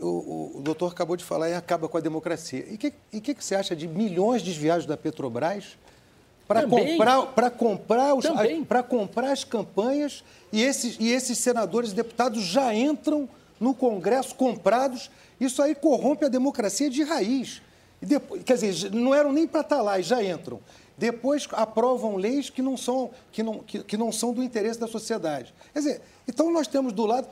[0.00, 2.64] o, o, doutor acabou de falar e acaba com a democracia.
[2.68, 5.76] E o que, e que, que você acha de milhões desviados da Petrobras
[6.46, 8.26] para comprar, comprar, os,
[8.88, 10.22] comprar as campanhas
[10.52, 13.28] e esses, e esses senadores e deputados já entram
[13.58, 15.10] no Congresso comprados?
[15.40, 17.62] Isso aí corrompe a democracia de raiz.
[18.00, 20.60] Depois, quer dizer, não eram nem para estar tá lá e já entram.
[20.96, 24.86] Depois aprovam leis que não, são, que, não, que, que não são do interesse da
[24.86, 25.52] sociedade.
[25.72, 27.28] Quer dizer, então nós temos do lado.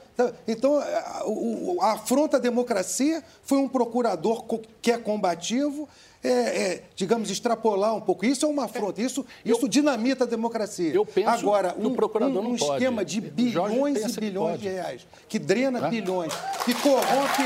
[0.47, 4.45] Então, a, afronta à democracia foi um procurador
[4.81, 5.89] que é combativo,
[6.23, 8.25] é, é, digamos, extrapolar um pouco.
[8.25, 10.93] Isso é uma afronta, isso, eu, isso dinamita a democracia.
[10.93, 15.89] Eu penso Agora, um, um, um esquema de bilhões e bilhões de reais, que drena
[15.89, 16.33] bilhões,
[16.65, 17.43] que corrompe,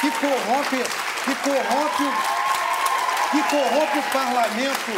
[0.00, 0.76] que corrompe,
[1.24, 2.04] que corrompe,
[3.30, 4.92] que corrompe o parlamento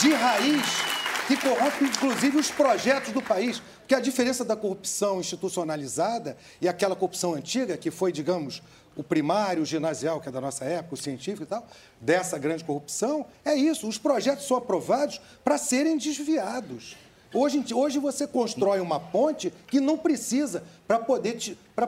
[0.00, 0.85] de raiz
[1.26, 3.60] que corrompe, inclusive, os projetos do país.
[3.80, 8.62] Porque a diferença da corrupção institucionalizada e aquela corrupção antiga, que foi, digamos,
[8.96, 11.66] o primário, o ginasial, que é da nossa época, o científico e tal,
[12.00, 13.86] dessa grande corrupção, é isso.
[13.86, 16.96] Os projetos são aprovados para serem desviados.
[17.34, 21.36] Hoje, hoje você constrói uma ponte que não precisa para poder,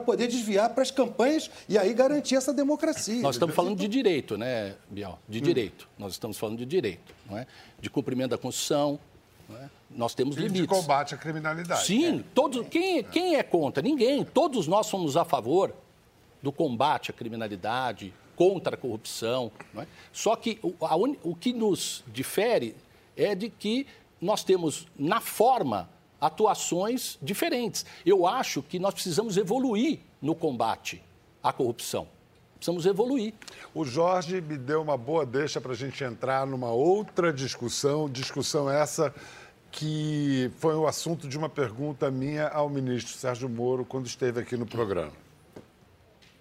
[0.05, 3.21] poder desviar para as campanhas e aí garantir essa democracia.
[3.21, 5.17] Nós estamos falando de direito, né, Biel?
[5.27, 5.41] De hum.
[5.41, 5.87] direito.
[5.97, 7.47] Nós estamos falando de direito, não é?
[7.79, 8.99] De cumprimento da Constituição.
[9.55, 9.69] É?
[9.89, 10.61] Nós temos e limites.
[10.61, 11.85] de combate à criminalidade.
[11.85, 12.23] Sim, é.
[12.33, 13.81] todos, quem, quem é contra?
[13.81, 14.23] Ninguém.
[14.23, 15.73] Todos nós somos a favor
[16.41, 19.51] do combate à criminalidade, contra a corrupção.
[19.75, 19.85] É?
[20.13, 22.75] Só que o, a, o que nos difere
[23.17, 23.85] é de que
[24.21, 25.89] nós temos, na forma,
[26.21, 27.85] atuações diferentes.
[28.05, 31.01] Eu acho que nós precisamos evoluir no combate
[31.43, 32.07] à corrupção.
[32.55, 33.33] Precisamos evoluir.
[33.73, 38.69] O Jorge me deu uma boa deixa para a gente entrar numa outra discussão, discussão
[38.69, 39.13] essa
[39.71, 44.57] que foi o assunto de uma pergunta minha ao ministro Sérgio Moro quando esteve aqui
[44.57, 45.11] no programa.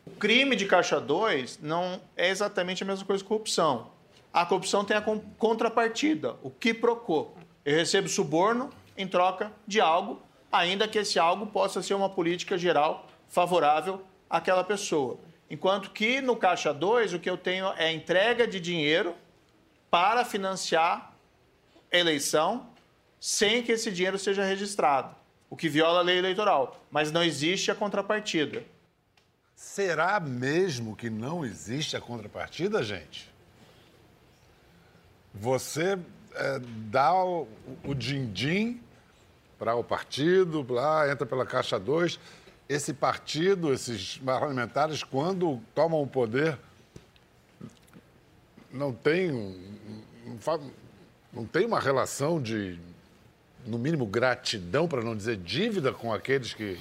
[0.07, 3.91] O crime de caixa 2 não é exatamente a mesma coisa que corrupção.
[4.33, 5.03] A corrupção tem a
[5.37, 7.37] contrapartida, o que procou.
[7.65, 10.21] Eu recebo suborno em troca de algo,
[10.51, 15.19] ainda que esse algo possa ser uma política geral favorável àquela pessoa.
[15.51, 19.15] Enquanto que no Caixa 2, o que eu tenho é entrega de dinheiro
[19.91, 21.15] para financiar
[21.91, 22.67] eleição
[23.21, 25.15] sem que esse dinheiro seja registrado,
[25.51, 26.85] o que viola a lei eleitoral.
[26.91, 28.65] Mas não existe a contrapartida.
[29.55, 33.29] Será mesmo que não existe a contrapartida, gente?
[35.35, 35.99] Você
[36.35, 36.61] é,
[36.91, 37.49] dá o,
[37.85, 38.81] o din-din
[39.59, 42.19] para o partido, lá, entra pela Caixa 2.
[42.69, 46.59] Esse partido, esses parlamentares, quando tomam o poder,
[48.71, 49.33] não tem,
[51.33, 52.79] não, tem uma relação de,
[53.69, 56.79] no mínimo, gratidão, para não dizer dívida, com aqueles que.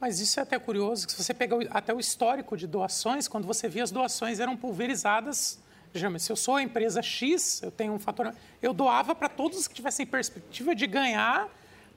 [0.00, 3.46] Mas isso é até curioso, que se você pegar até o histórico de doações, quando
[3.46, 5.58] você via as doações eram pulverizadas
[5.92, 8.34] Digamos, se eu sou a empresa X, eu tenho um fator.
[8.60, 11.48] Eu doava para todos que tivessem perspectiva de ganhar,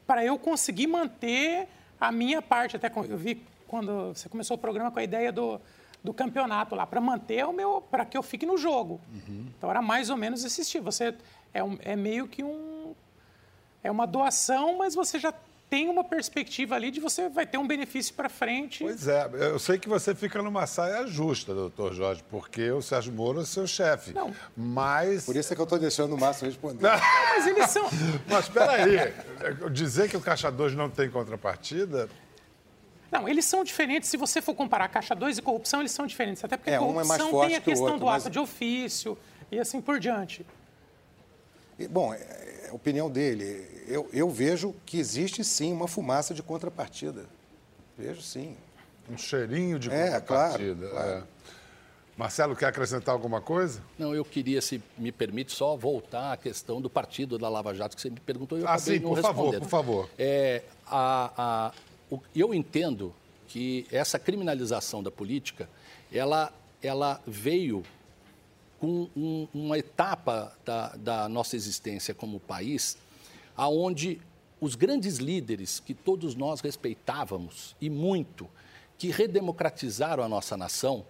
[0.07, 1.67] para eu conseguir manter
[1.99, 2.75] a minha parte.
[2.75, 5.59] Até eu vi quando você começou o programa com a ideia do,
[6.03, 7.81] do campeonato lá, para manter o meu.
[7.81, 8.99] para que eu fique no jogo.
[9.13, 9.47] Uhum.
[9.57, 10.85] Então era mais ou menos esse estilo.
[10.85, 11.13] Você
[11.53, 12.80] é, um, é meio que um.
[13.83, 15.33] É uma doação, mas você já
[15.71, 18.83] tem uma perspectiva ali de você vai ter um benefício para frente.
[18.83, 23.13] Pois é, eu sei que você fica numa saia justa, doutor Jorge, porque o Sérgio
[23.13, 24.13] Moro é seu chefe.
[24.13, 24.35] Não.
[24.55, 25.25] Mas.
[25.25, 26.83] Por isso é que eu estou deixando o Márcio responder.
[26.83, 27.83] Não, mas eles são.
[28.27, 29.13] mas espera aí,
[29.71, 32.09] dizer que o Caixa 2 não tem contrapartida.
[33.09, 34.09] Não, eles são diferentes.
[34.09, 36.43] Se você for comparar Caixa 2 e corrupção, eles são diferentes.
[36.43, 38.33] Até porque é, corrupção um é tem a questão outro, do ato mas...
[38.33, 39.17] de ofício
[39.49, 40.45] e assim por diante.
[41.89, 47.25] Bom, é a opinião dele eu, eu vejo que existe sim uma fumaça de contrapartida.
[47.97, 48.55] Vejo sim.
[49.09, 50.87] Um cheirinho de é, contrapartida.
[50.87, 51.27] Claro, claro.
[51.27, 51.41] É.
[52.17, 53.81] Marcelo, quer acrescentar alguma coisa?
[53.97, 57.95] Não, eu queria, se me permite, só voltar à questão do partido da Lava Jato,
[57.95, 60.09] que você me perguntou e eu ah, acabei sim, não por favor, por favor.
[60.19, 61.71] É, a, a,
[62.09, 63.13] o, eu entendo
[63.47, 65.67] que essa criminalização da política,
[66.13, 67.83] ela, ela veio
[68.81, 72.97] com um, uma etapa da, da nossa existência como país
[73.55, 74.19] aonde
[74.59, 78.49] os grandes líderes que todos nós respeitávamos e muito,
[78.97, 81.05] que redemocratizaram a nossa nação,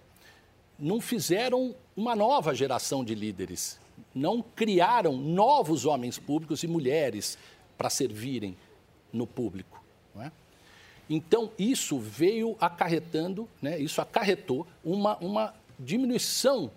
[0.78, 3.80] não fizeram uma nova geração de líderes,
[4.14, 7.38] não criaram novos homens públicos e mulheres
[7.78, 8.54] para servirem
[9.10, 9.82] no público.
[10.20, 10.30] É?
[11.08, 16.70] Então, isso veio acarretando, né, isso acarretou uma, uma diminuição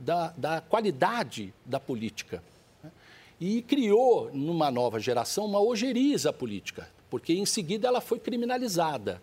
[0.00, 2.42] da, da qualidade da política
[3.40, 9.22] e criou, numa nova geração, uma ojeriza política, porque em seguida ela foi criminalizada.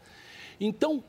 [0.59, 1.03] Então,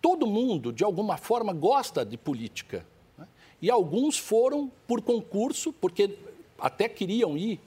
[0.00, 2.86] todo mundo, de alguma forma, gosta de política.
[3.16, 3.26] Né?
[3.60, 6.16] E alguns foram por concurso, porque
[6.58, 7.60] até queriam ir,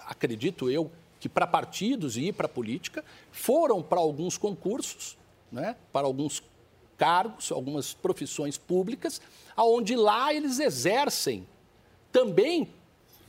[0.00, 0.90] acredito eu,
[1.20, 5.16] que para partidos e ir para política, foram para alguns concursos,
[5.50, 5.76] né?
[5.92, 6.42] para alguns
[6.98, 9.20] cargos, algumas profissões públicas,
[9.56, 11.46] aonde lá eles exercem
[12.12, 12.68] também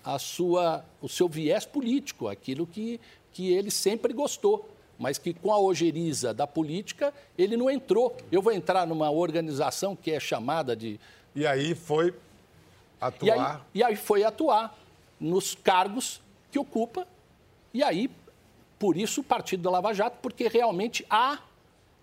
[0.03, 2.99] a sua, o seu viés político, aquilo que,
[3.33, 8.15] que ele sempre gostou, mas que com a ojeriza da política ele não entrou.
[8.31, 10.99] Eu vou entrar numa organização que é chamada de.
[11.35, 12.13] E aí foi
[13.01, 13.27] atuar.
[13.27, 14.77] E aí, e aí foi atuar
[15.19, 16.21] nos cargos
[16.51, 17.07] que ocupa,
[17.73, 18.09] e aí,
[18.79, 21.39] por isso, o Partido da Lava Jato, porque realmente há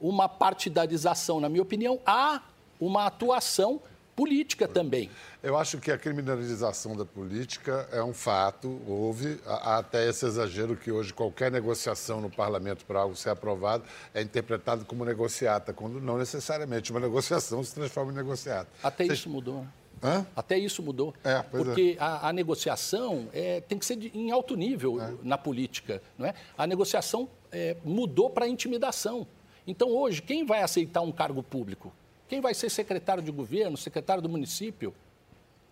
[0.01, 2.43] uma partidarização, na minha opinião, há
[2.79, 3.81] uma atuação
[4.15, 5.11] política também.
[5.43, 8.81] Eu acho que a criminalização da política é um fato.
[8.87, 13.85] Houve há até esse exagero que hoje qualquer negociação no parlamento para algo ser aprovado
[14.15, 18.69] é interpretado como negociata, quando não necessariamente uma negociação se transforma em negociata.
[18.83, 19.21] Até Vocês...
[19.21, 19.67] isso mudou.
[20.03, 20.27] Hã?
[20.35, 21.15] Até isso mudou.
[21.23, 22.03] É, porque é.
[22.03, 25.15] A, a, negociação é, tem que ser de, em alto nível é.
[25.23, 26.03] na política.
[26.19, 26.35] Não é?
[26.59, 29.27] A negociação é, mudou para intimidação.
[29.65, 31.93] Então, hoje, quem vai aceitar um cargo público?
[32.33, 34.95] Quem vai ser secretário de governo, secretário do município?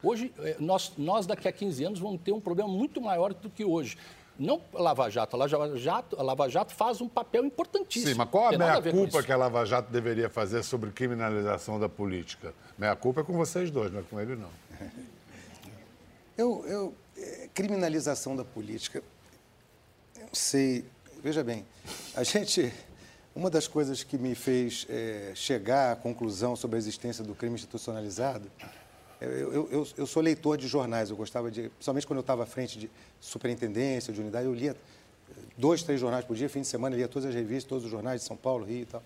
[0.02, 3.48] Hoje, é, nós, nós daqui a 15 anos vamos ter um problema muito maior do
[3.48, 3.96] que hoje.
[4.38, 5.36] Não a Lava Jato.
[5.36, 8.12] A Lava Jato, a Lava Jato faz um papel importantíssimo.
[8.12, 12.52] Sim, mas qual a meia-culpa que a Lava Jato deveria fazer sobre criminalização da política?
[12.76, 14.50] Meia-culpa é com vocês dois, não é com ele, não.
[16.36, 19.02] Eu, eu, é, criminalização da política,
[20.18, 20.86] eu sei,
[21.22, 21.66] veja bem,
[22.14, 22.72] a gente,
[23.40, 27.54] uma das coisas que me fez é, chegar à conclusão sobre a existência do crime
[27.54, 28.50] institucionalizado
[29.20, 32.46] eu, eu, eu, sou leitor de jornais, eu gostava de, principalmente quando eu estava à
[32.46, 34.74] frente de superintendência, de unidade, eu lia
[35.58, 38.22] dois, três jornais por dia, fim de semana, lia todas as revistas, todos os jornais
[38.22, 39.02] de São Paulo, Rio e tal.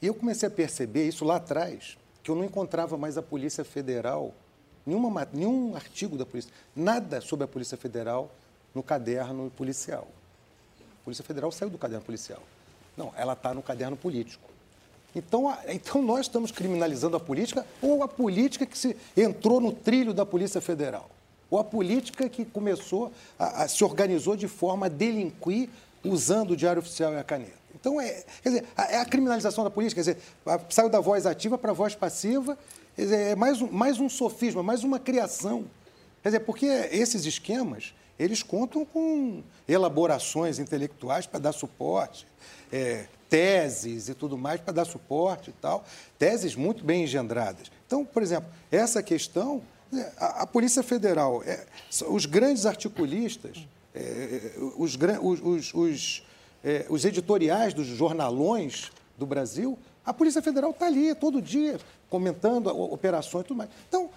[0.00, 3.62] E eu comecei a perceber isso lá atrás, que eu não encontrava mais a Polícia
[3.62, 4.34] Federal,
[4.86, 8.30] nenhuma, nenhum artigo da Polícia, nada sobre a Polícia Federal
[8.74, 10.08] no caderno policial.
[11.02, 12.42] A Polícia Federal saiu do caderno policial.
[12.96, 14.48] Não, ela está no caderno político.
[15.14, 19.72] Então, a, então nós estamos criminalizando a política ou a política que se entrou no
[19.72, 21.08] trilho da Polícia Federal?
[21.50, 25.68] Ou a política que começou, a, a, se organizou de forma a delinquir
[26.04, 27.56] usando o Diário Oficial e a caneta?
[27.74, 31.56] Então, é, quer dizer, é a criminalização da política, quer dizer, saiu da voz ativa
[31.56, 32.58] para a voz passiva,
[32.96, 35.64] dizer, é mais um, mais um sofisma, mais uma criação.
[36.22, 42.26] Quer dizer, porque esses esquemas, eles contam com elaborações intelectuais para dar suporte,
[42.72, 45.84] é, teses e tudo mais para dar suporte e tal,
[46.18, 47.70] teses muito bem engendradas.
[47.86, 51.66] Então, por exemplo, essa questão, né, a, a Polícia Federal, é,
[52.08, 56.22] os grandes articulistas, é, os, os, os,
[56.64, 62.68] é, os editoriais dos jornalões do Brasil, a Polícia Federal está ali todo dia comentando
[62.68, 63.70] operações e tudo mais.
[63.88, 64.08] Então,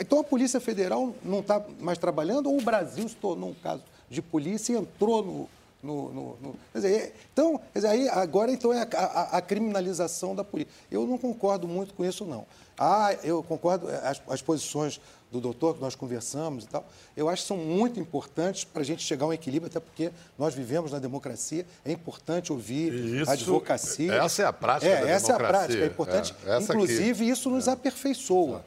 [0.00, 3.82] então a Polícia Federal não está mais trabalhando ou o Brasil se tornou um caso
[4.08, 5.48] de polícia e entrou no,
[5.82, 10.34] no, no, no, quer dizer, então, dizer, aí, agora então é a, a, a, criminalização
[10.34, 10.72] da polícia.
[10.90, 12.46] Eu não concordo muito com isso, não.
[12.78, 16.86] Ah, eu concordo, é, as, as posições do doutor que nós conversamos e tal,
[17.16, 20.12] eu acho que são muito importantes para a gente chegar a um equilíbrio, até porque
[20.38, 24.14] nós vivemos na democracia, é importante ouvir isso, a advocacia.
[24.14, 25.32] Essa é a prática é, da essa democracia.
[25.32, 26.34] é a prática, é importante.
[26.46, 27.32] É, inclusive, aqui.
[27.32, 28.64] isso nos aperfeiçoa.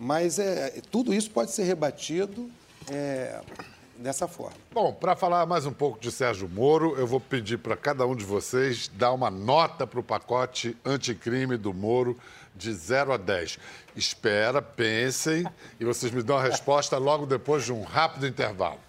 [0.00, 2.50] Mas é, tudo isso pode ser rebatido
[2.90, 3.38] é,
[3.98, 4.56] dessa forma.
[4.72, 8.16] Bom, para falar mais um pouco de Sérgio Moro, eu vou pedir para cada um
[8.16, 12.18] de vocês dar uma nota para o pacote anticrime do Moro
[12.56, 13.58] de 0 a 10.
[13.94, 15.46] Espera, pensem
[15.78, 18.80] e vocês me dão a resposta logo depois de um rápido intervalo.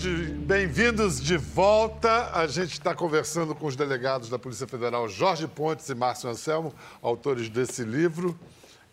[0.00, 2.30] De, Bem-vindos de volta.
[2.32, 6.72] A gente está conversando com os delegados da Polícia Federal Jorge Pontes e Márcio Anselmo,
[7.02, 8.38] autores desse livro,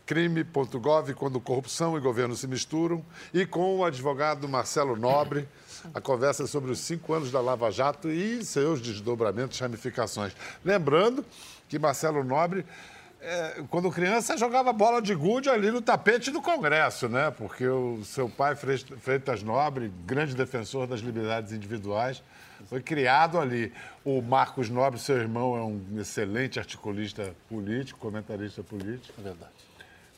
[0.06, 5.48] Crime.gov, quando corrupção e governo se misturam, e com o advogado Marcelo Nobre.
[5.94, 10.36] A conversa é sobre os cinco anos da Lava Jato e seus desdobramentos e ramificações.
[10.66, 11.24] Lembrando
[11.70, 12.66] que Marcelo Nobre
[13.22, 17.32] é, quando criança, jogava bola de gude ali no tapete do Congresso, né?
[17.32, 22.22] Porque o seu pai, Freitas Nobre, grande defensor das liberdades individuais,
[22.68, 23.74] foi criado ali.
[24.06, 29.14] O Marcos Nobre, seu irmão, é um excelente articulista político, comentarista político.
[29.20, 29.52] É verdade.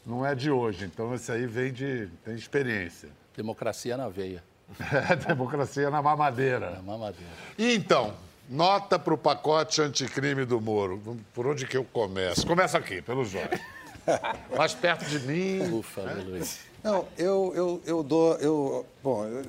[0.05, 2.09] Não é de hoje, então esse aí vem de.
[2.23, 3.09] tem experiência.
[3.35, 4.43] Democracia na veia.
[5.09, 6.69] É, democracia na mamadeira.
[6.71, 7.31] Na mamadeira.
[7.57, 8.13] E então,
[8.49, 10.99] Nota para o pacote anticrime do Moro.
[11.35, 12.47] Por onde que eu começo?
[12.47, 13.61] Começa aqui, pelo Jorge.
[14.57, 15.61] Mais perto de mim.
[15.71, 16.23] Ufa, né?
[16.25, 16.61] Luiz.
[16.83, 18.33] Não, eu, eu, eu dou.
[18.37, 19.45] Eu, bom, eu...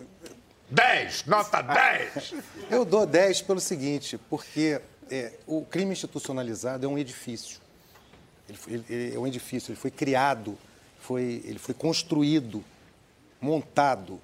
[0.68, 1.24] 10!
[1.24, 2.34] Nota 10!
[2.70, 4.80] Eu dou 10 pelo seguinte, porque
[5.10, 7.58] é, o crime institucionalizado é um edifício.
[8.48, 10.56] Ele, foi, ele, é um edifício, ele foi criado,
[11.00, 12.62] foi, ele foi construído,
[13.40, 14.20] montado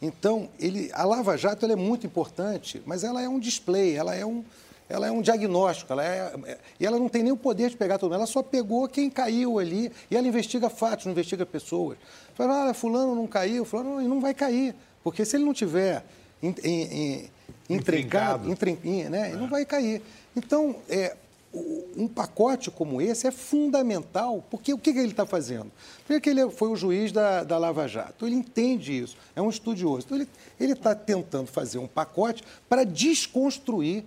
[0.00, 4.24] então, ele, a Lava Jato é muito importante, mas ela é um display, ela é
[4.24, 4.42] um,
[4.88, 7.76] ela é um diagnóstico, ela é, é, e ela não tem nem o poder de
[7.76, 11.44] pegar todo mundo, ela só pegou quem caiu ali, e ela investiga fatos, não investiga
[11.44, 11.98] pessoas.
[12.34, 14.74] Fala, ah, fulano não caiu, fulano não, não vai cair,
[15.04, 16.02] porque se ele não tiver
[16.42, 17.30] in, in, in,
[17.76, 20.00] intrincado, né, ele não vai cair.
[20.34, 21.14] Então, é,
[21.52, 25.70] um pacote como esse é fundamental, porque o que, ele está fazendo?
[26.04, 29.50] Primeiro que ele foi o juiz da, da Lava Jato, ele entende isso, é um
[29.50, 30.06] estudioso.
[30.06, 30.26] Então,
[30.58, 34.04] ele está tentando fazer um pacote para desconstruir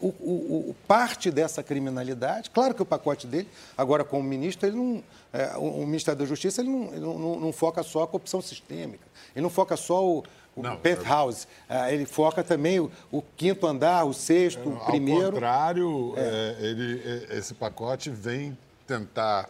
[0.00, 2.50] o, o, o, parte dessa criminalidade.
[2.50, 5.02] Claro que o pacote dele, agora como ministro, ele não,
[5.32, 8.40] é, o, o Ministério da Justiça ele não, ele não, não, foca só a corrupção
[8.40, 9.04] sistêmica,
[9.34, 10.24] ele não foca só o
[10.62, 11.92] não, penthouse, é...
[11.92, 15.26] ele foca também o, o, quinto andar, o sexto, o primeiro.
[15.26, 16.56] Ao contrário, é.
[16.58, 18.56] É, ele, é, esse pacote vem
[18.86, 19.48] tentar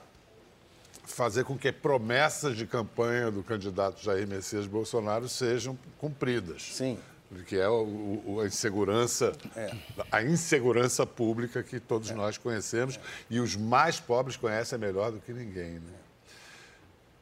[1.05, 6.63] fazer com que promessas de campanha do candidato Jair Messias Bolsonaro sejam cumpridas.
[6.63, 6.99] Sim
[7.47, 9.71] que é o, o, a insegurança, é.
[10.11, 12.15] a insegurança pública que todos é.
[12.15, 12.99] nós conhecemos
[13.29, 15.75] e os mais pobres conhecem melhor do que ninguém.
[15.75, 15.93] Né?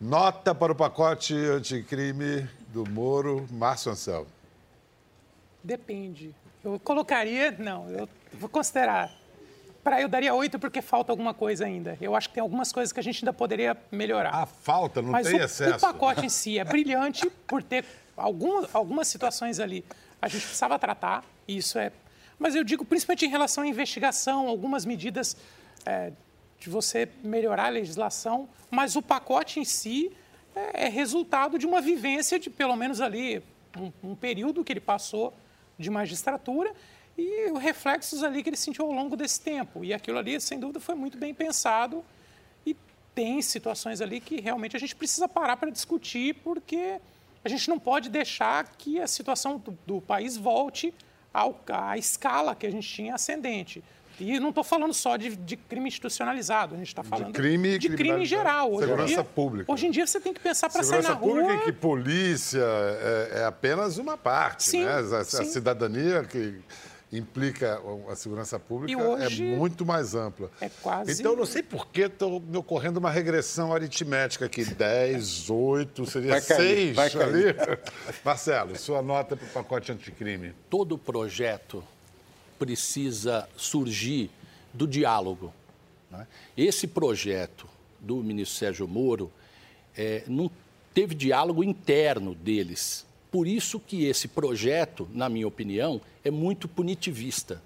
[0.00, 4.26] Nota para o pacote anticrime do Moro, Márcio Anselmo.
[5.64, 6.34] Depende.
[6.62, 9.10] Eu colocaria, não, eu vou considerar.
[9.82, 11.96] Para eu daria oito porque falta alguma coisa ainda.
[12.00, 14.30] Eu acho que tem algumas coisas que a gente ainda poderia melhorar.
[14.34, 15.76] Ah, falta, não Mas tem o, excesso.
[15.76, 19.82] o pacote em si é brilhante por ter algumas, algumas situações ali
[20.20, 21.92] a gente precisava tratar, e isso é.
[22.38, 25.36] Mas eu digo principalmente em relação à investigação, algumas medidas
[25.84, 26.12] é,
[26.58, 30.12] de você melhorar a legislação, mas o pacote em si
[30.56, 33.42] é, é resultado de uma vivência de pelo menos ali
[33.78, 35.32] um, um período que ele passou
[35.78, 36.72] de magistratura
[37.16, 39.84] e os reflexos ali que ele sentiu ao longo desse tempo.
[39.84, 42.04] E aquilo ali, sem dúvida, foi muito bem pensado
[42.64, 42.74] e
[43.14, 47.00] tem situações ali que realmente a gente precisa parar para discutir, porque
[47.44, 50.92] a gente não pode deixar que a situação do, do país volte
[51.32, 53.84] ao, à escala que a gente tinha ascendente.
[54.18, 57.78] E não estou falando só de, de, crime institucionalizado, a gente está falando de crime,
[57.78, 58.72] de crime em geral.
[58.72, 59.72] Hoje segurança dia, pública.
[59.72, 61.28] Hoje em dia você tem que pensar para sair na rua...
[61.28, 64.64] Segurança pública e que polícia é, é, apenas uma parte.
[64.64, 64.92] Sim, né?
[64.92, 66.60] a, a cidadania que
[67.12, 70.50] implica a segurança pública é muito mais ampla.
[70.60, 71.20] É quase.
[71.20, 74.64] Então, não sei por que estou me ocorrendo uma regressão aritmética aqui.
[74.76, 77.44] 10, 8, seria vai 6 vai ali.
[78.24, 80.54] Marcelo, sua nota para o pacote anticrime.
[80.68, 81.82] Todo projeto
[82.58, 84.30] precisa surgir
[84.72, 85.52] do diálogo.
[86.10, 86.26] Né?
[86.56, 87.66] Esse projeto
[88.00, 89.30] do ministro Sérgio Moro
[89.96, 90.50] é, não
[90.94, 93.06] teve diálogo interno deles.
[93.30, 97.62] Por isso que esse projeto, na minha opinião, é muito punitivista.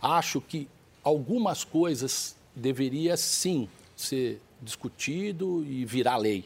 [0.00, 0.68] Acho que
[1.02, 6.44] algumas coisas deveria sim ser discutido e virar lei.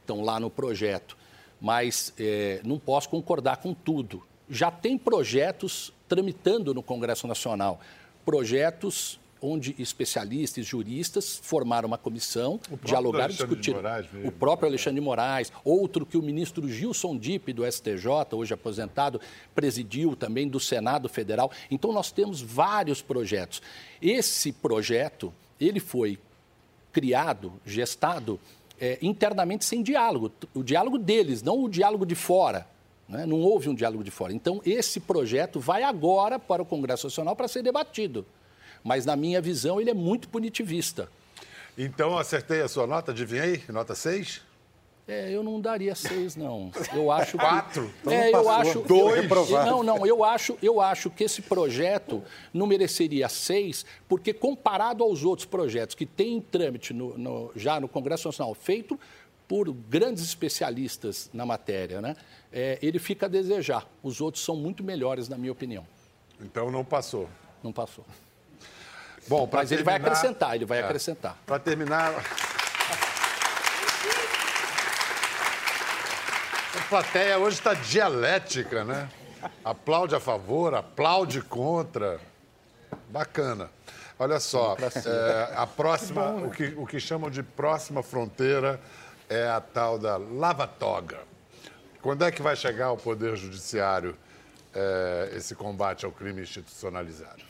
[0.00, 1.16] Estão lá no projeto.
[1.60, 4.22] Mas é, não posso concordar com tudo.
[4.48, 7.80] Já tem projetos tramitando no Congresso Nacional.
[8.24, 13.80] Projetos onde especialistas, juristas formaram uma comissão, dialogaram, discutiram.
[14.24, 19.20] O próprio Alexandre de Moraes, outro que o ministro Gilson Dipp, do STJ, hoje aposentado,
[19.54, 21.50] presidiu também do Senado Federal.
[21.70, 23.62] Então, nós temos vários projetos.
[24.02, 26.18] Esse projeto, ele foi
[26.92, 28.40] criado, gestado,
[28.80, 30.32] é, internamente sem diálogo.
[30.54, 32.66] O diálogo deles, não o diálogo de fora.
[33.08, 33.24] Né?
[33.24, 34.32] Não houve um diálogo de fora.
[34.32, 38.26] Então, esse projeto vai agora para o Congresso Nacional para ser debatido
[38.82, 41.08] mas na minha visão ele é muito punitivista.
[41.76, 43.62] Então acertei a sua nota, adivinhei?
[43.68, 44.42] Nota 6?
[45.06, 46.70] É, eu não daria seis, não.
[46.94, 47.38] Eu acho que...
[47.38, 47.90] Quatro?
[48.02, 48.80] Então é, eu acho...
[48.80, 49.30] Dois?
[49.50, 55.02] Eu, não, não, eu acho, eu acho que esse projeto não mereceria seis, porque comparado
[55.02, 59.00] aos outros projetos que têm em trâmite no, no, já no Congresso Nacional, feito
[59.48, 62.14] por grandes especialistas na matéria, né?
[62.52, 63.86] É, ele fica a desejar.
[64.02, 65.86] Os outros são muito melhores, na minha opinião.
[66.38, 67.28] Então não passou?
[67.62, 68.04] Não passou.
[69.26, 71.36] Bom, Mas terminar, ele vai acrescentar, ele vai é, acrescentar.
[71.46, 72.12] Para terminar.
[76.76, 79.08] A plateia hoje está dialética, né?
[79.64, 82.20] Aplaude a favor, aplaude contra.
[83.08, 83.70] Bacana.
[84.18, 88.80] Olha só, é, a próxima, o que, o que chamam de próxima fronteira
[89.28, 91.20] é a tal da lava-toga.
[92.00, 94.16] Quando é que vai chegar ao Poder Judiciário
[94.74, 97.42] é, esse combate ao crime institucionalizado?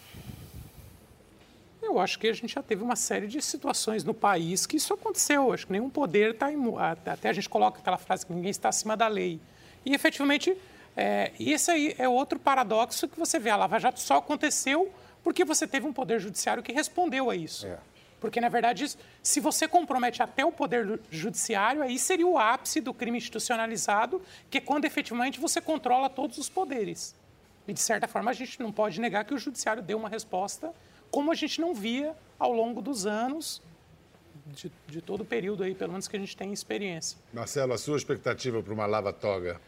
[1.83, 4.93] Eu acho que a gente já teve uma série de situações no país que isso
[4.93, 5.53] aconteceu.
[5.53, 6.49] Acho que nenhum poder está
[7.07, 9.41] Até a gente coloca aquela frase que ninguém está acima da lei.
[9.87, 10.57] E efetivamente,
[10.97, 13.51] é, esse aí é outro paradoxo que você vê.
[13.51, 17.66] A Lava Jato só aconteceu porque você teve um poder judiciário que respondeu a isso.
[17.66, 17.79] É.
[18.20, 22.92] Porque, na verdade, se você compromete até o poder judiciário, aí seria o ápice do
[22.92, 27.14] crime institucionalizado, que é quando efetivamente você controla todos os poderes.
[27.66, 30.72] E, de certa forma, a gente não pode negar que o judiciário deu uma resposta
[31.10, 33.62] como a gente não via ao longo dos anos,
[34.46, 37.18] de, de todo o período aí, pelo menos que a gente tem experiência.
[37.32, 39.60] Marcelo, a sua expectativa para uma lava-toga?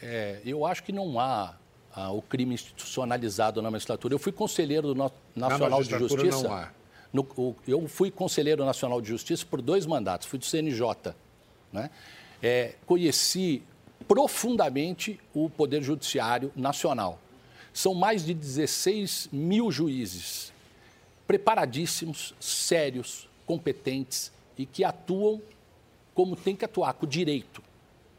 [0.00, 1.54] É, eu acho que não há
[1.94, 4.14] ah, o crime institucionalizado na magistratura.
[4.14, 6.42] Eu fui conselheiro do no Nacional de Justiça.
[6.42, 6.70] Não há.
[7.12, 11.14] No, o, eu fui conselheiro nacional de justiça por dois mandatos, fui do CNJ.
[11.72, 11.90] Né?
[12.42, 13.62] É, conheci
[14.06, 17.18] profundamente o Poder Judiciário Nacional.
[17.72, 20.52] São mais de 16 mil juízes
[21.26, 25.40] preparadíssimos, sérios, competentes e que atuam
[26.14, 27.62] como tem que atuar, com direito.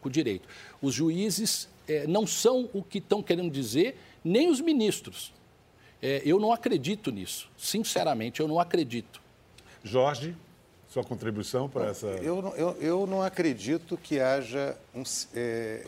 [0.01, 0.47] Com direito.
[0.81, 5.33] Os juízes é, não são o que estão querendo dizer, nem os ministros.
[6.01, 7.49] É, eu não acredito nisso.
[7.57, 9.21] Sinceramente, eu não acredito.
[9.83, 10.35] Jorge,
[10.89, 12.07] sua contribuição para essa.
[12.07, 15.85] Eu, eu, eu não acredito que haja um, é,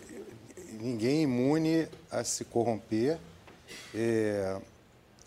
[0.80, 3.18] ninguém imune a se corromper.
[3.94, 4.60] É,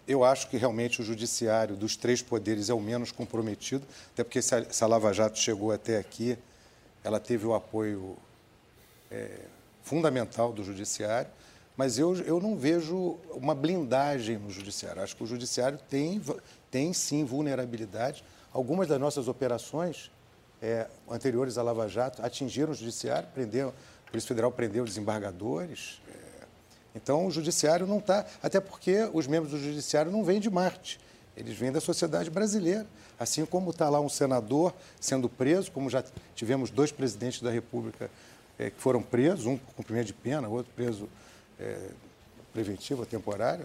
[0.07, 4.43] eu acho que realmente o judiciário dos três poderes é o menos comprometido, até porque
[4.43, 6.37] se a, se a Lava Jato chegou até aqui,
[7.05, 8.16] ela teve o apoio
[9.11, 9.39] é,
[9.83, 11.30] fundamental do judiciário
[11.76, 15.02] mas eu, eu não vejo uma blindagem no judiciário.
[15.02, 16.20] Acho que o judiciário tem,
[16.70, 18.22] tem sim vulnerabilidade.
[18.52, 20.10] Algumas das nossas operações
[20.60, 23.72] é, anteriores à Lava Jato atingiram o judiciário, prendeu,
[24.06, 26.00] a Polícia Federal prendeu desembargadores.
[26.08, 26.44] É,
[26.94, 28.26] então, o judiciário não está.
[28.42, 31.00] Até porque os membros do judiciário não vêm de Marte,
[31.34, 32.86] eles vêm da sociedade brasileira.
[33.18, 36.04] Assim como está lá um senador sendo preso, como já
[36.34, 38.10] tivemos dois presidentes da República
[38.58, 41.08] é, que foram presos, um com cumprimento de pena, outro preso
[41.62, 41.78] é,
[42.52, 43.64] preventiva, temporária,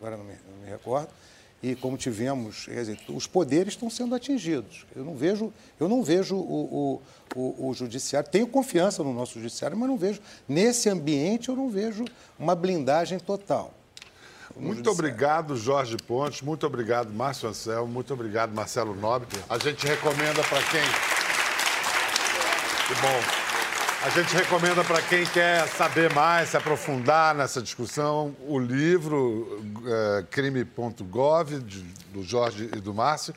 [0.00, 1.08] agora não me, não me, recordo,
[1.62, 4.86] e como tivemos, dizer, os poderes estão sendo atingidos.
[4.96, 7.00] Eu não vejo, eu não vejo o,
[7.36, 11.56] o, o, o, judiciário, tenho confiança no nosso judiciário, mas não vejo, nesse ambiente, eu
[11.56, 12.04] não vejo
[12.38, 13.72] uma blindagem total.
[14.56, 16.42] Muito obrigado, Jorge Pontes.
[16.42, 17.90] Muito obrigado, Márcio Anselmo.
[17.90, 19.26] Muito obrigado, Marcelo Nobre.
[19.48, 20.82] A gente recomenda para quem.
[22.86, 23.41] Que bom.
[24.04, 30.24] A gente recomenda para quem quer saber mais, se aprofundar nessa discussão, o livro é,
[30.28, 31.60] crime.gov,
[32.12, 33.32] do Jorge e do Márcio.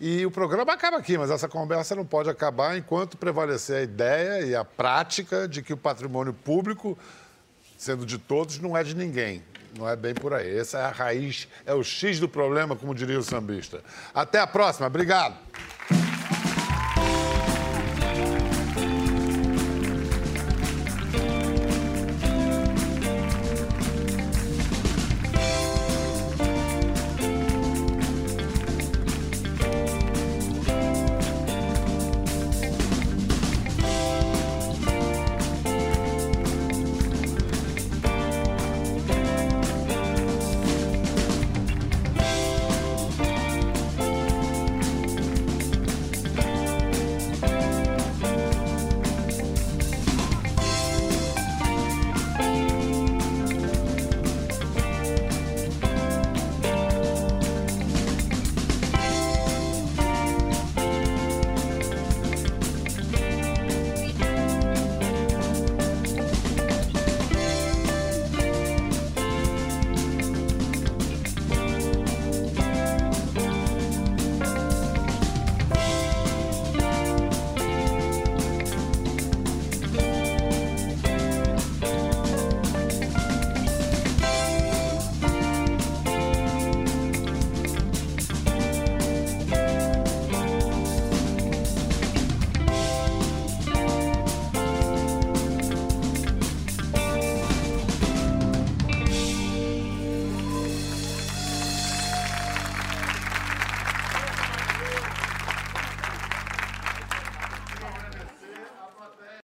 [0.00, 4.44] E o programa acaba aqui, mas essa conversa não pode acabar enquanto prevalecer a ideia
[4.44, 6.98] e a prática de que o patrimônio público,
[7.76, 9.40] sendo de todos, não é de ninguém.
[9.78, 10.58] Não é bem por aí.
[10.58, 13.84] Essa é a raiz, é o X do problema, como diria o sambista.
[14.12, 14.88] Até a próxima.
[14.88, 15.36] Obrigado.